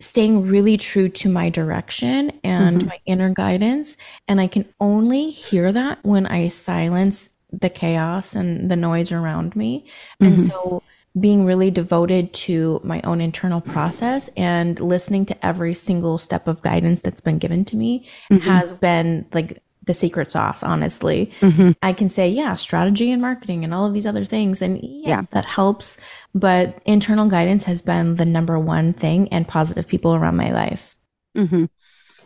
staying 0.00 0.48
really 0.48 0.76
true 0.76 1.08
to 1.08 1.28
my 1.28 1.48
direction 1.48 2.32
and 2.42 2.78
mm-hmm. 2.78 2.88
my 2.88 2.98
inner 3.06 3.30
guidance. 3.30 3.96
And 4.26 4.40
I 4.40 4.48
can 4.48 4.66
only 4.80 5.30
hear 5.30 5.70
that 5.70 6.00
when 6.02 6.26
I 6.26 6.48
silence 6.48 7.30
the 7.52 7.70
chaos 7.70 8.34
and 8.34 8.70
the 8.70 8.76
noise 8.76 9.12
around 9.12 9.54
me. 9.54 9.86
And 10.20 10.36
mm-hmm. 10.36 10.46
so 10.46 10.82
being 11.18 11.44
really 11.44 11.70
devoted 11.70 12.32
to 12.32 12.80
my 12.82 13.00
own 13.02 13.20
internal 13.20 13.60
process 13.60 14.30
and 14.36 14.80
listening 14.80 15.26
to 15.26 15.46
every 15.46 15.74
single 15.74 16.16
step 16.16 16.48
of 16.48 16.62
guidance 16.62 17.02
that's 17.02 17.20
been 17.20 17.38
given 17.38 17.64
to 17.66 17.76
me 17.76 18.08
mm-hmm. 18.30 18.48
has 18.48 18.72
been 18.72 19.26
like 19.32 19.62
the 19.84 19.92
secret 19.92 20.30
sauce, 20.30 20.62
honestly. 20.62 21.30
Mm-hmm. 21.40 21.72
I 21.82 21.92
can 21.92 22.08
say, 22.08 22.28
yeah, 22.28 22.54
strategy 22.54 23.10
and 23.10 23.20
marketing 23.20 23.64
and 23.64 23.74
all 23.74 23.84
of 23.84 23.92
these 23.92 24.06
other 24.06 24.24
things. 24.24 24.62
And 24.62 24.78
yes, 24.82 25.06
Yeah. 25.06 25.20
that 25.32 25.44
helps. 25.44 25.98
But 26.34 26.80
internal 26.86 27.26
guidance 27.26 27.64
has 27.64 27.82
been 27.82 28.16
the 28.16 28.24
number 28.24 28.58
one 28.58 28.92
thing 28.92 29.28
and 29.28 29.46
positive 29.46 29.88
people 29.88 30.14
around 30.14 30.36
my 30.36 30.52
life. 30.52 30.98
hmm 31.36 31.64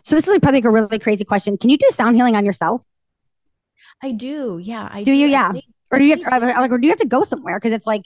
So 0.02 0.14
this 0.14 0.26
is 0.26 0.32
like 0.32 0.42
probably 0.42 0.58
like 0.58 0.66
a 0.66 0.70
really 0.70 0.98
crazy 0.98 1.24
question. 1.24 1.56
Can 1.58 1.70
you 1.70 1.78
do 1.78 1.88
sound 1.90 2.16
healing 2.16 2.36
on 2.36 2.44
yourself, 2.44 2.84
I 4.02 4.12
do. 4.12 4.59
Yeah. 4.62 4.88
I 4.90 5.02
Do 5.02 5.12
you? 5.12 5.26
I 5.26 5.30
Yeah. 5.30 5.52
think- 5.52 5.64
or 5.90 5.98
do 5.98 6.04
you 6.04 6.16
have 6.16 6.40
to, 6.40 6.61
like, 6.61 6.70
or 6.70 6.78
do 6.78 6.87
you 6.87 6.90
have 6.90 6.98
to 6.98 7.06
go 7.06 7.22
somewhere? 7.22 7.56
Because 7.56 7.72
it's 7.72 7.87
like, 7.87 8.02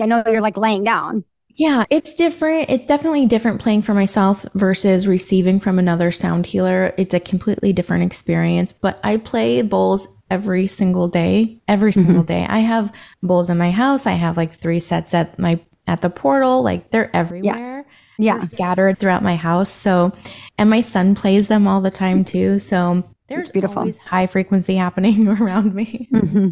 I 0.00 0.06
know 0.06 0.22
you're 0.26 0.40
like 0.40 0.56
laying 0.56 0.84
down. 0.84 1.24
Yeah, 1.56 1.84
it's 1.88 2.14
different. 2.14 2.68
It's 2.68 2.84
definitely 2.84 3.24
different 3.24 3.62
playing 3.62 3.80
for 3.80 3.94
myself 3.94 4.44
versus 4.54 5.08
receiving 5.08 5.58
from 5.58 5.78
another 5.78 6.12
sound 6.12 6.44
healer. 6.44 6.92
It's 6.98 7.14
a 7.14 7.20
completely 7.20 7.72
different 7.72 8.04
experience, 8.04 8.74
but 8.74 9.00
I 9.02 9.16
play 9.16 9.62
bowls 9.62 10.06
every 10.30 10.66
single 10.66 11.08
day, 11.08 11.62
every 11.66 11.92
single 11.92 12.16
mm-hmm. 12.16 12.26
day. 12.26 12.46
I 12.46 12.58
have 12.58 12.92
bowls 13.22 13.48
in 13.48 13.56
my 13.56 13.70
house. 13.70 14.06
I 14.06 14.12
have 14.12 14.36
like 14.36 14.52
three 14.52 14.80
sets 14.80 15.14
at 15.14 15.38
my 15.38 15.58
at 15.86 16.02
the 16.02 16.10
portal, 16.10 16.62
like 16.62 16.90
they're 16.90 17.14
everywhere. 17.16 17.86
Yeah. 18.18 18.36
yeah. 18.36 18.42
scattered 18.42 18.98
throughout 18.98 19.22
my 19.22 19.36
house. 19.36 19.70
So, 19.70 20.12
and 20.58 20.68
my 20.68 20.82
son 20.82 21.14
plays 21.14 21.48
them 21.48 21.66
all 21.66 21.80
the 21.80 21.90
time 21.90 22.24
too. 22.24 22.58
So, 22.58 23.02
there's 23.28 23.50
beautiful. 23.50 23.80
always 23.80 23.98
high 23.98 24.26
frequency 24.26 24.76
happening 24.76 25.28
around 25.40 25.74
me. 25.74 26.08
Mm-hmm. 26.12 26.48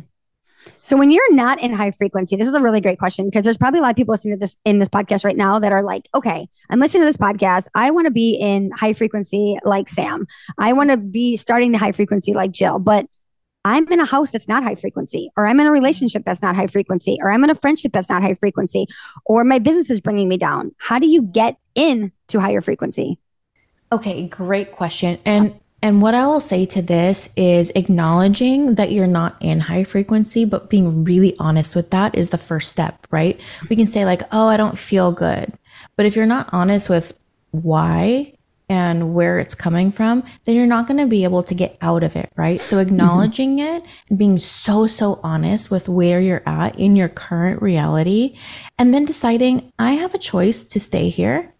So 0.80 0.96
when 0.96 1.10
you're 1.10 1.34
not 1.34 1.60
in 1.60 1.72
high 1.72 1.90
frequency, 1.90 2.36
this 2.36 2.48
is 2.48 2.54
a 2.54 2.60
really 2.60 2.80
great 2.80 2.98
question 2.98 3.26
because 3.26 3.44
there's 3.44 3.56
probably 3.56 3.80
a 3.80 3.82
lot 3.82 3.90
of 3.90 3.96
people 3.96 4.12
listening 4.12 4.36
to 4.36 4.40
this 4.40 4.56
in 4.64 4.78
this 4.78 4.88
podcast 4.88 5.24
right 5.24 5.36
now 5.36 5.58
that 5.58 5.72
are 5.72 5.82
like, 5.82 6.08
okay, 6.14 6.48
I'm 6.70 6.80
listening 6.80 7.02
to 7.02 7.06
this 7.06 7.16
podcast. 7.16 7.66
I 7.74 7.90
want 7.90 8.06
to 8.06 8.10
be 8.10 8.34
in 8.34 8.70
high 8.70 8.92
frequency 8.92 9.58
like 9.64 9.88
Sam. 9.88 10.26
I 10.58 10.72
want 10.72 10.90
to 10.90 10.96
be 10.96 11.36
starting 11.36 11.72
to 11.72 11.78
high 11.78 11.92
frequency 11.92 12.32
like 12.32 12.50
Jill, 12.50 12.78
but 12.78 13.06
I'm 13.66 13.90
in 13.90 14.00
a 14.00 14.04
house 14.04 14.30
that's 14.30 14.46
not 14.46 14.62
high 14.62 14.74
frequency, 14.74 15.30
or 15.36 15.46
I'm 15.46 15.58
in 15.58 15.66
a 15.66 15.72
relationship 15.72 16.22
that's 16.26 16.42
not 16.42 16.54
high 16.54 16.66
frequency, 16.66 17.18
or 17.22 17.30
I'm 17.30 17.42
in 17.44 17.50
a 17.50 17.54
friendship 17.54 17.92
that's 17.92 18.10
not 18.10 18.22
high 18.22 18.34
frequency, 18.34 18.86
or 19.24 19.42
my 19.42 19.58
business 19.58 19.88
is 19.88 20.02
bringing 20.02 20.28
me 20.28 20.36
down. 20.36 20.72
How 20.78 20.98
do 20.98 21.06
you 21.06 21.22
get 21.22 21.56
in 21.74 22.12
to 22.28 22.40
higher 22.40 22.60
frequency? 22.60 23.18
Okay, 23.90 24.26
great 24.26 24.72
question. 24.72 25.18
And 25.24 25.58
and 25.84 26.00
what 26.00 26.14
I 26.14 26.26
will 26.26 26.40
say 26.40 26.64
to 26.64 26.80
this 26.80 27.28
is 27.36 27.70
acknowledging 27.74 28.76
that 28.76 28.90
you're 28.90 29.06
not 29.06 29.36
in 29.42 29.60
high 29.60 29.84
frequency, 29.84 30.46
but 30.46 30.70
being 30.70 31.04
really 31.04 31.36
honest 31.38 31.76
with 31.76 31.90
that 31.90 32.14
is 32.14 32.30
the 32.30 32.38
first 32.38 32.72
step, 32.72 33.06
right? 33.10 33.38
We 33.68 33.76
can 33.76 33.86
say, 33.86 34.06
like, 34.06 34.22
oh, 34.32 34.48
I 34.48 34.56
don't 34.56 34.78
feel 34.78 35.12
good. 35.12 35.52
But 35.94 36.06
if 36.06 36.16
you're 36.16 36.24
not 36.24 36.48
honest 36.54 36.88
with 36.88 37.12
why 37.50 38.32
and 38.70 39.12
where 39.12 39.38
it's 39.38 39.54
coming 39.54 39.92
from, 39.92 40.24
then 40.46 40.56
you're 40.56 40.64
not 40.64 40.86
going 40.86 41.00
to 41.00 41.06
be 41.06 41.22
able 41.22 41.42
to 41.42 41.54
get 41.54 41.76
out 41.82 42.02
of 42.02 42.16
it, 42.16 42.32
right? 42.34 42.62
So 42.62 42.78
mm-hmm. 42.78 42.88
acknowledging 42.88 43.58
mm-hmm. 43.58 43.76
it 43.76 43.90
and 44.08 44.18
being 44.18 44.38
so, 44.38 44.86
so 44.86 45.20
honest 45.22 45.70
with 45.70 45.86
where 45.86 46.18
you're 46.18 46.42
at 46.46 46.78
in 46.78 46.96
your 46.96 47.10
current 47.10 47.60
reality, 47.60 48.38
and 48.78 48.94
then 48.94 49.04
deciding, 49.04 49.70
I 49.78 49.92
have 49.96 50.14
a 50.14 50.18
choice 50.18 50.64
to 50.64 50.80
stay 50.80 51.10
here 51.10 51.52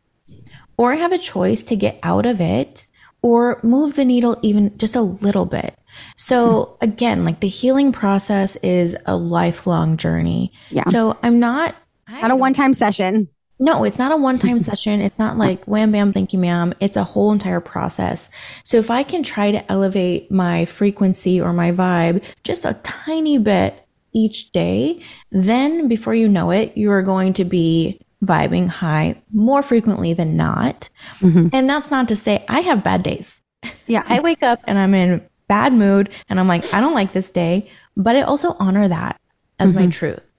or 0.79 0.95
I 0.95 0.97
have 0.97 1.13
a 1.13 1.19
choice 1.19 1.63
to 1.65 1.77
get 1.77 2.01
out 2.03 2.25
of 2.25 2.41
it 2.41 2.87
or 3.25 3.59
move 3.63 3.97
the 3.97 4.05
needle 4.05 4.39
even 4.43 4.77
just 4.77 4.95
a 4.95 5.01
little 5.01 5.47
bit. 5.47 5.75
So 6.19 6.77
again, 6.83 7.25
like 7.25 7.41
the 7.41 7.49
healing 7.49 7.91
process 7.91 8.57
is 8.57 8.95
a 9.07 9.17
lifelong 9.17 9.97
journey. 9.97 10.53
Yeah. 10.69 10.85
So 10.91 11.19
I'm 11.23 11.41
not 11.41 11.75
not 12.07 12.31
a 12.31 12.37
one-time 12.37 12.75
session. 12.75 13.29
No, 13.59 13.85
it's 13.85 13.99
not 13.99 14.13
a 14.13 14.17
one-time 14.19 14.59
session. 14.69 15.01
It's 15.01 15.19
not 15.19 15.39
like 15.39 15.65
wham 15.65 15.91
bam, 15.91 16.13
thank 16.13 16.35
you, 16.35 16.39
ma'am. 16.39 16.75
It's 16.81 16.99
a 16.99 17.05
whole 17.05 17.33
entire 17.33 17.61
process. 17.61 18.31
So 18.65 18.77
if 18.77 18.91
I 18.91 19.03
can 19.03 19.23
try 19.23 19.51
to 19.53 19.73
elevate 19.73 20.31
my 20.31 20.67
frequency 20.67 21.41
or 21.41 21.55
my 21.55 21.73
vibe 21.73 22.23
just 22.45 22.67
a 22.67 22.75
tiny 22.83 23.39
bit 23.39 23.87
each 24.13 24.53
day, 24.53 25.01
then 25.33 25.89
before 25.89 26.15
you 26.15 26.29
know 26.29 26.51
it, 26.51 26.77
you 26.77 26.91
are 26.91 27.03
going 27.03 27.33
to 27.35 27.45
be 27.45 28.04
vibing 28.27 28.69
high 28.69 29.23
more 29.33 29.63
frequently 29.63 30.13
than 30.13 30.37
not. 30.37 30.89
Mm-hmm. 31.21 31.49
And 31.53 31.69
that's 31.69 31.91
not 31.91 32.09
to 32.09 32.17
say 32.17 32.45
I 32.49 32.61
have 32.61 32.85
bad 32.85 33.03
days. 33.03 33.43
Yeah. 33.87 34.05
I 34.09 34.21
wake 34.21 34.43
up 34.43 34.61
and 34.65 34.79
I'm 34.79 34.95
in 34.95 35.27
bad 35.49 35.73
mood 35.73 36.11
and 36.29 36.41
I'm 36.41 36.49
like, 36.49 36.73
I 36.73 36.81
don't 36.81 36.95
like 36.95 37.13
this 37.13 37.31
day, 37.31 37.71
but 37.97 38.17
I 38.17 38.23
also 38.23 38.57
honor 38.59 38.89
that 38.89 39.21
as 39.59 39.73
mm-hmm. 39.73 39.85
my 39.85 39.91
truth. 39.91 40.33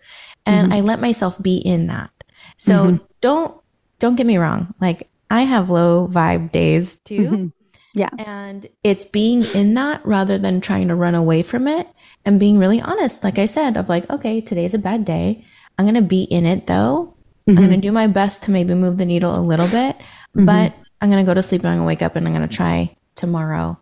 And 0.46 0.72
mm-hmm. 0.72 0.78
I 0.78 0.82
let 0.82 1.00
myself 1.00 1.42
be 1.42 1.58
in 1.58 1.88
that. 1.88 2.12
So 2.58 2.74
mm-hmm. 2.74 3.06
don't 3.22 3.62
don't 4.00 4.16
get 4.16 4.26
me 4.26 4.38
wrong. 4.38 4.74
Like 4.80 5.10
I 5.30 5.42
have 5.42 5.70
low 5.70 6.08
vibe 6.08 6.52
days 6.52 6.98
too. 6.98 7.22
Mm-hmm. 7.22 7.48
Yeah. 7.96 8.10
And 8.20 8.68
it's 8.84 9.06
being 9.06 9.46
in 9.56 9.74
that 9.76 10.06
rather 10.06 10.38
than 10.38 10.60
trying 10.60 10.90
to 10.90 10.96
run 10.96 11.16
away 11.16 11.44
from 11.44 11.68
it 11.68 11.88
and 12.26 12.40
being 12.40 12.60
really 12.60 12.82
honest, 12.82 13.24
like 13.24 13.40
I 13.40 13.46
said, 13.46 13.78
of 13.78 13.88
like, 13.88 14.10
okay, 14.10 14.42
today's 14.42 14.74
a 14.74 14.80
bad 14.80 15.06
day. 15.06 15.46
I'm 15.78 15.86
going 15.86 15.96
to 15.96 16.02
be 16.02 16.24
in 16.24 16.46
it 16.46 16.68
though. 16.68 17.15
Mm-hmm. 17.48 17.58
I'm 17.58 17.68
going 17.68 17.82
to 17.82 17.88
do 17.88 17.92
my 17.92 18.08
best 18.08 18.44
to 18.44 18.52
maybe 18.52 18.74
move 18.74 18.98
the 18.98 19.06
needle 19.06 19.36
a 19.36 19.42
little 19.42 19.68
bit, 19.68 19.98
mm-hmm. 19.98 20.46
but 20.46 20.74
I'm 21.02 21.10
going 21.10 21.24
to 21.24 21.30
go 21.30 21.34
to 21.34 21.44
sleep 21.44 21.62
and 21.62 21.70
I'm 21.70 21.78
going 21.78 21.86
to 21.86 21.88
wake 21.88 22.02
up 22.02 22.16
and 22.16 22.28
I'm 22.28 22.34
going 22.34 22.48
to 22.48 22.56
try 22.56 22.96
tomorrow. 23.16 23.80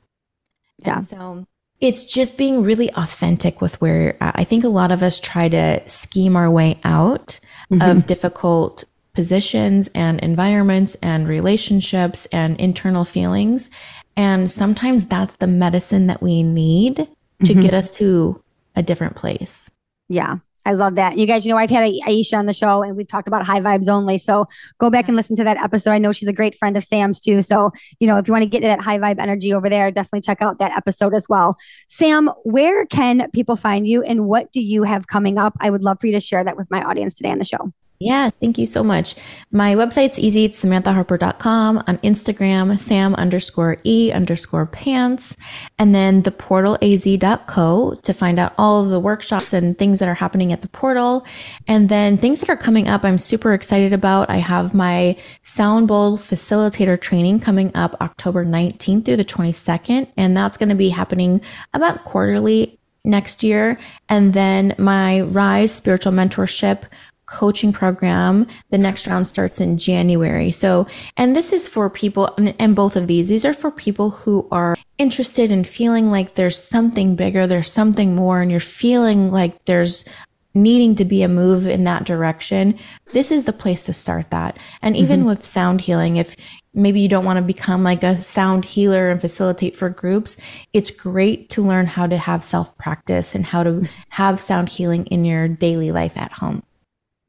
Yeah. 0.79 0.95
And 0.95 1.03
so 1.03 1.45
it's 1.79 2.05
just 2.05 2.37
being 2.37 2.63
really 2.63 2.91
authentic 2.93 3.61
with 3.61 3.79
where 3.81 4.01
you're 4.01 4.17
at. 4.21 4.35
I 4.37 4.43
think 4.43 4.63
a 4.63 4.69
lot 4.69 4.91
of 4.91 5.03
us 5.03 5.19
try 5.19 5.49
to 5.49 5.81
scheme 5.87 6.35
our 6.35 6.49
way 6.49 6.79
out 6.83 7.39
mm-hmm. 7.71 7.81
of 7.81 8.07
difficult 8.07 8.83
positions 9.13 9.89
and 9.93 10.19
environments 10.21 10.95
and 10.95 11.27
relationships 11.27 12.25
and 12.31 12.59
internal 12.59 13.05
feelings. 13.05 13.69
And 14.15 14.49
sometimes 14.49 15.07
that's 15.07 15.35
the 15.35 15.47
medicine 15.47 16.07
that 16.07 16.21
we 16.21 16.43
need 16.43 16.95
to 16.95 17.05
mm-hmm. 17.43 17.61
get 17.61 17.73
us 17.73 17.95
to 17.97 18.41
a 18.75 18.83
different 18.83 19.15
place. 19.15 19.69
Yeah. 20.09 20.37
I 20.65 20.71
love 20.71 20.95
that. 20.95 21.17
You 21.17 21.25
guys, 21.27 21.45
you 21.45 21.51
know, 21.51 21.57
I've 21.57 21.69
had 21.69 21.91
Aisha 22.07 22.37
on 22.37 22.45
the 22.45 22.53
show 22.53 22.83
and 22.83 22.95
we've 22.95 23.07
talked 23.07 23.27
about 23.27 23.45
high 23.45 23.59
vibes 23.59 23.89
only. 23.89 24.17
So 24.17 24.45
go 24.77 24.89
back 24.89 25.07
and 25.07 25.17
listen 25.17 25.35
to 25.35 25.43
that 25.43 25.57
episode. 25.57 25.91
I 25.91 25.97
know 25.97 26.13
she's 26.13 26.29
a 26.29 26.33
great 26.33 26.55
friend 26.55 26.77
of 26.77 26.83
Sam's 26.83 27.19
too. 27.19 27.41
So, 27.41 27.71
you 27.99 28.07
know, 28.07 28.17
if 28.17 28.27
you 28.27 28.31
want 28.31 28.43
to 28.43 28.49
get 28.49 28.61
to 28.61 28.67
that 28.67 28.81
high 28.81 28.97
vibe 28.97 29.19
energy 29.19 29.53
over 29.53 29.69
there, 29.69 29.91
definitely 29.91 30.21
check 30.21 30.41
out 30.41 30.59
that 30.59 30.71
episode 30.71 31.13
as 31.13 31.27
well. 31.27 31.57
Sam, 31.89 32.29
where 32.43 32.85
can 32.85 33.29
people 33.31 33.57
find 33.57 33.87
you 33.87 34.03
and 34.03 34.25
what 34.25 34.51
do 34.53 34.61
you 34.61 34.83
have 34.83 35.07
coming 35.07 35.37
up? 35.37 35.53
I 35.59 35.69
would 35.69 35.83
love 35.83 35.99
for 35.99 36.07
you 36.07 36.13
to 36.13 36.21
share 36.21 36.43
that 36.43 36.55
with 36.55 36.71
my 36.71 36.81
audience 36.81 37.13
today 37.13 37.31
on 37.31 37.39
the 37.39 37.43
show. 37.43 37.69
Yes, 38.03 38.35
thank 38.35 38.57
you 38.57 38.65
so 38.65 38.83
much. 38.83 39.15
My 39.49 39.75
website's 39.75 40.19
easy. 40.19 40.43
It's 40.43 40.61
samanthaharper.com. 40.61 41.83
On 41.87 41.97
Instagram, 41.99 42.77
sam 42.77 43.15
underscore 43.15 43.77
e 43.85 44.11
underscore 44.11 44.65
pants. 44.65 45.37
And 45.79 45.95
then 45.95 46.23
the 46.23 46.31
portalaz.co 46.31 47.95
to 48.03 48.13
find 48.13 48.39
out 48.39 48.53
all 48.57 48.83
of 48.83 48.89
the 48.89 48.99
workshops 48.99 49.53
and 49.53 49.77
things 49.77 49.99
that 49.99 50.09
are 50.09 50.15
happening 50.15 50.51
at 50.51 50.61
the 50.61 50.67
portal. 50.67 51.25
And 51.65 51.87
then 51.87 52.17
things 52.17 52.41
that 52.41 52.49
are 52.49 52.57
coming 52.57 52.89
up, 52.89 53.05
I'm 53.05 53.17
super 53.17 53.53
excited 53.53 53.93
about. 53.93 54.29
I 54.29 54.37
have 54.37 54.73
my 54.73 55.15
Sound 55.43 55.87
Bowl 55.87 56.17
facilitator 56.17 56.99
training 56.99 57.39
coming 57.39 57.71
up 57.73 57.95
October 58.01 58.45
19th 58.45 59.05
through 59.05 59.15
the 59.15 59.23
22nd. 59.23 60.09
And 60.17 60.35
that's 60.35 60.57
going 60.57 60.69
to 60.69 60.75
be 60.75 60.89
happening 60.89 61.39
about 61.73 62.03
quarterly 62.03 62.79
next 63.05 63.43
year. 63.43 63.77
And 64.09 64.33
then 64.33 64.75
my 64.77 65.21
Rise 65.21 65.73
spiritual 65.73 66.11
mentorship 66.11 66.83
coaching 67.25 67.73
program. 67.73 68.47
The 68.69 68.77
next 68.77 69.07
round 69.07 69.27
starts 69.27 69.59
in 69.59 69.77
January. 69.77 70.51
So, 70.51 70.87
and 71.17 71.35
this 71.35 71.53
is 71.53 71.67
for 71.67 71.89
people, 71.89 72.33
and 72.37 72.75
both 72.75 72.95
of 72.95 73.07
these, 73.07 73.29
these 73.29 73.45
are 73.45 73.53
for 73.53 73.71
people 73.71 74.11
who 74.11 74.47
are 74.51 74.75
interested 74.97 75.51
in 75.51 75.63
feeling 75.63 76.11
like 76.11 76.35
there's 76.35 76.57
something 76.57 77.15
bigger, 77.15 77.47
there's 77.47 77.71
something 77.71 78.15
more, 78.15 78.41
and 78.41 78.51
you're 78.51 78.59
feeling 78.59 79.31
like 79.31 79.65
there's 79.65 80.05
needing 80.53 80.95
to 80.95 81.05
be 81.05 81.23
a 81.23 81.27
move 81.27 81.65
in 81.65 81.83
that 81.83 82.05
direction. 82.05 82.77
This 83.11 83.31
is 83.31 83.45
the 83.45 83.53
place 83.53 83.85
to 83.85 83.93
start 83.93 84.29
that. 84.29 84.57
And 84.81 84.95
even 84.95 85.21
mm-hmm. 85.21 85.29
with 85.29 85.45
sound 85.45 85.81
healing, 85.81 86.17
if 86.17 86.35
maybe 86.73 87.01
you 87.01 87.07
don't 87.07 87.25
want 87.25 87.37
to 87.37 87.43
become 87.43 87.83
like 87.83 88.03
a 88.03 88.17
sound 88.17 88.65
healer 88.65 89.09
and 89.09 89.19
facilitate 89.21 89.75
for 89.75 89.89
groups, 89.89 90.37
it's 90.71 90.91
great 90.91 91.49
to 91.51 91.63
learn 91.63 91.87
how 91.87 92.07
to 92.07 92.17
have 92.17 92.43
self 92.43 92.77
practice 92.77 93.35
and 93.35 93.45
how 93.45 93.63
to 93.63 93.87
have 94.09 94.39
sound 94.39 94.69
healing 94.69 95.05
in 95.07 95.25
your 95.25 95.47
daily 95.47 95.91
life 95.91 96.17
at 96.17 96.33
home. 96.33 96.63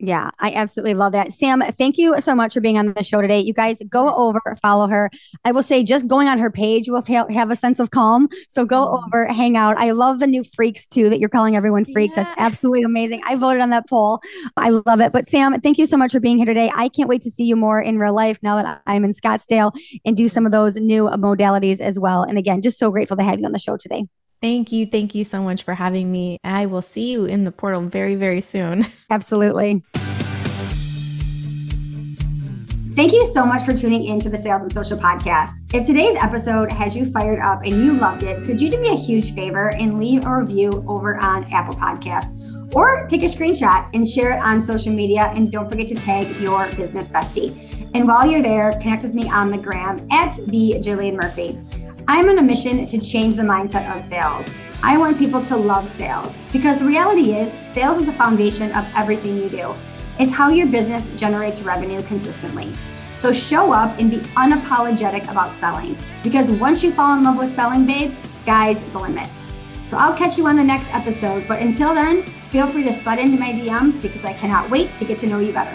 Yeah, 0.06 0.30
I 0.38 0.52
absolutely 0.52 0.92
love 0.92 1.12
that. 1.12 1.32
Sam, 1.32 1.62
thank 1.78 1.96
you 1.96 2.20
so 2.20 2.34
much 2.34 2.52
for 2.52 2.60
being 2.60 2.76
on 2.76 2.92
the 2.92 3.02
show 3.02 3.22
today. 3.22 3.40
You 3.40 3.54
guys 3.54 3.80
go 3.88 4.14
over, 4.14 4.40
follow 4.60 4.86
her. 4.86 5.10
I 5.46 5.52
will 5.52 5.62
say, 5.62 5.82
just 5.82 6.06
going 6.06 6.28
on 6.28 6.38
her 6.38 6.50
page 6.50 6.90
will 6.90 7.02
have 7.02 7.50
a 7.50 7.56
sense 7.56 7.78
of 7.78 7.90
calm. 7.90 8.28
So 8.50 8.66
go 8.66 8.86
mm-hmm. 8.86 9.04
over, 9.06 9.24
hang 9.26 9.56
out. 9.56 9.78
I 9.78 9.92
love 9.92 10.20
the 10.20 10.26
new 10.26 10.44
freaks 10.44 10.86
too 10.86 11.08
that 11.08 11.20
you're 11.20 11.30
calling 11.30 11.56
everyone 11.56 11.86
freaks. 11.86 12.16
Yeah. 12.16 12.24
That's 12.24 12.38
absolutely 12.38 12.82
amazing. 12.82 13.22
I 13.24 13.36
voted 13.36 13.62
on 13.62 13.70
that 13.70 13.88
poll. 13.88 14.20
I 14.58 14.70
love 14.70 15.00
it. 15.00 15.12
But 15.12 15.26
Sam, 15.26 15.58
thank 15.62 15.78
you 15.78 15.86
so 15.86 15.96
much 15.96 16.12
for 16.12 16.20
being 16.20 16.36
here 16.36 16.46
today. 16.46 16.70
I 16.74 16.90
can't 16.90 17.08
wait 17.08 17.22
to 17.22 17.30
see 17.30 17.44
you 17.44 17.56
more 17.56 17.80
in 17.80 17.98
real 17.98 18.14
life 18.14 18.38
now 18.42 18.56
that 18.56 18.82
I'm 18.86 19.04
in 19.04 19.12
Scottsdale 19.12 19.72
and 20.04 20.16
do 20.16 20.28
some 20.28 20.44
of 20.44 20.52
those 20.52 20.76
new 20.76 21.04
modalities 21.04 21.80
as 21.80 21.98
well. 21.98 22.24
And 22.24 22.36
again, 22.36 22.60
just 22.60 22.78
so 22.78 22.90
grateful 22.90 23.16
to 23.16 23.22
have 23.22 23.38
you 23.38 23.46
on 23.46 23.52
the 23.52 23.58
show 23.58 23.78
today. 23.78 24.04
Thank 24.44 24.72
you. 24.72 24.84
Thank 24.84 25.14
you 25.14 25.24
so 25.24 25.42
much 25.42 25.62
for 25.62 25.72
having 25.72 26.12
me. 26.12 26.38
I 26.44 26.66
will 26.66 26.82
see 26.82 27.10
you 27.10 27.24
in 27.24 27.44
the 27.44 27.50
portal 27.50 27.80
very, 27.80 28.14
very 28.14 28.42
soon. 28.42 28.84
Absolutely. 29.10 29.82
Thank 32.94 33.12
you 33.14 33.24
so 33.24 33.46
much 33.46 33.62
for 33.62 33.72
tuning 33.72 34.04
in 34.04 34.20
to 34.20 34.28
the 34.28 34.36
Sales 34.36 34.60
and 34.60 34.70
Social 34.70 34.98
Podcast. 34.98 35.52
If 35.72 35.86
today's 35.86 36.16
episode 36.16 36.70
has 36.72 36.94
you 36.94 37.10
fired 37.10 37.40
up 37.40 37.62
and 37.62 37.82
you 37.82 37.94
loved 37.94 38.22
it, 38.22 38.44
could 38.44 38.60
you 38.60 38.70
do 38.70 38.78
me 38.78 38.90
a 38.90 38.96
huge 38.96 39.32
favor 39.32 39.70
and 39.76 39.98
leave 39.98 40.26
a 40.26 40.36
review 40.36 40.84
over 40.86 41.18
on 41.18 41.50
Apple 41.50 41.74
Podcasts? 41.76 42.74
Or 42.74 43.06
take 43.06 43.22
a 43.22 43.26
screenshot 43.26 43.88
and 43.94 44.06
share 44.06 44.36
it 44.36 44.42
on 44.42 44.60
social 44.60 44.92
media. 44.92 45.32
And 45.34 45.50
don't 45.50 45.70
forget 45.70 45.88
to 45.88 45.94
tag 45.94 46.28
your 46.36 46.66
business 46.76 47.08
bestie. 47.08 47.88
And 47.94 48.06
while 48.06 48.30
you're 48.30 48.42
there, 48.42 48.72
connect 48.72 49.04
with 49.04 49.14
me 49.14 49.26
on 49.26 49.50
the 49.50 49.56
gram 49.56 50.06
at 50.12 50.36
the 50.36 50.74
Jillian 50.82 51.14
Murphy. 51.14 51.58
I'm 52.06 52.28
on 52.28 52.38
a 52.38 52.42
mission 52.42 52.84
to 52.84 53.00
change 53.00 53.36
the 53.36 53.42
mindset 53.42 53.90
of 53.96 54.04
sales. 54.04 54.46
I 54.82 54.98
want 54.98 55.18
people 55.18 55.42
to 55.46 55.56
love 55.56 55.88
sales 55.88 56.36
because 56.52 56.76
the 56.76 56.84
reality 56.84 57.32
is, 57.32 57.50
sales 57.72 57.96
is 57.96 58.04
the 58.04 58.12
foundation 58.12 58.72
of 58.72 58.86
everything 58.94 59.38
you 59.38 59.48
do. 59.48 59.74
It's 60.18 60.30
how 60.30 60.50
your 60.50 60.66
business 60.66 61.08
generates 61.16 61.62
revenue 61.62 62.02
consistently. 62.02 62.70
So 63.16 63.32
show 63.32 63.72
up 63.72 63.98
and 63.98 64.10
be 64.10 64.18
unapologetic 64.36 65.30
about 65.30 65.56
selling 65.56 65.96
because 66.22 66.50
once 66.50 66.84
you 66.84 66.92
fall 66.92 67.16
in 67.16 67.24
love 67.24 67.38
with 67.38 67.48
selling, 67.48 67.86
babe, 67.86 68.14
sky's 68.24 68.78
the 68.92 68.98
limit. 68.98 69.30
So 69.86 69.96
I'll 69.96 70.14
catch 70.14 70.36
you 70.36 70.46
on 70.46 70.56
the 70.56 70.64
next 70.64 70.92
episode. 70.92 71.48
But 71.48 71.62
until 71.62 71.94
then, 71.94 72.22
feel 72.22 72.66
free 72.66 72.84
to 72.84 72.92
slide 72.92 73.18
into 73.18 73.38
my 73.38 73.52
DMs 73.52 74.00
because 74.02 74.22
I 74.26 74.34
cannot 74.34 74.68
wait 74.68 74.90
to 74.98 75.06
get 75.06 75.18
to 75.20 75.26
know 75.26 75.38
you 75.38 75.54
better. 75.54 75.74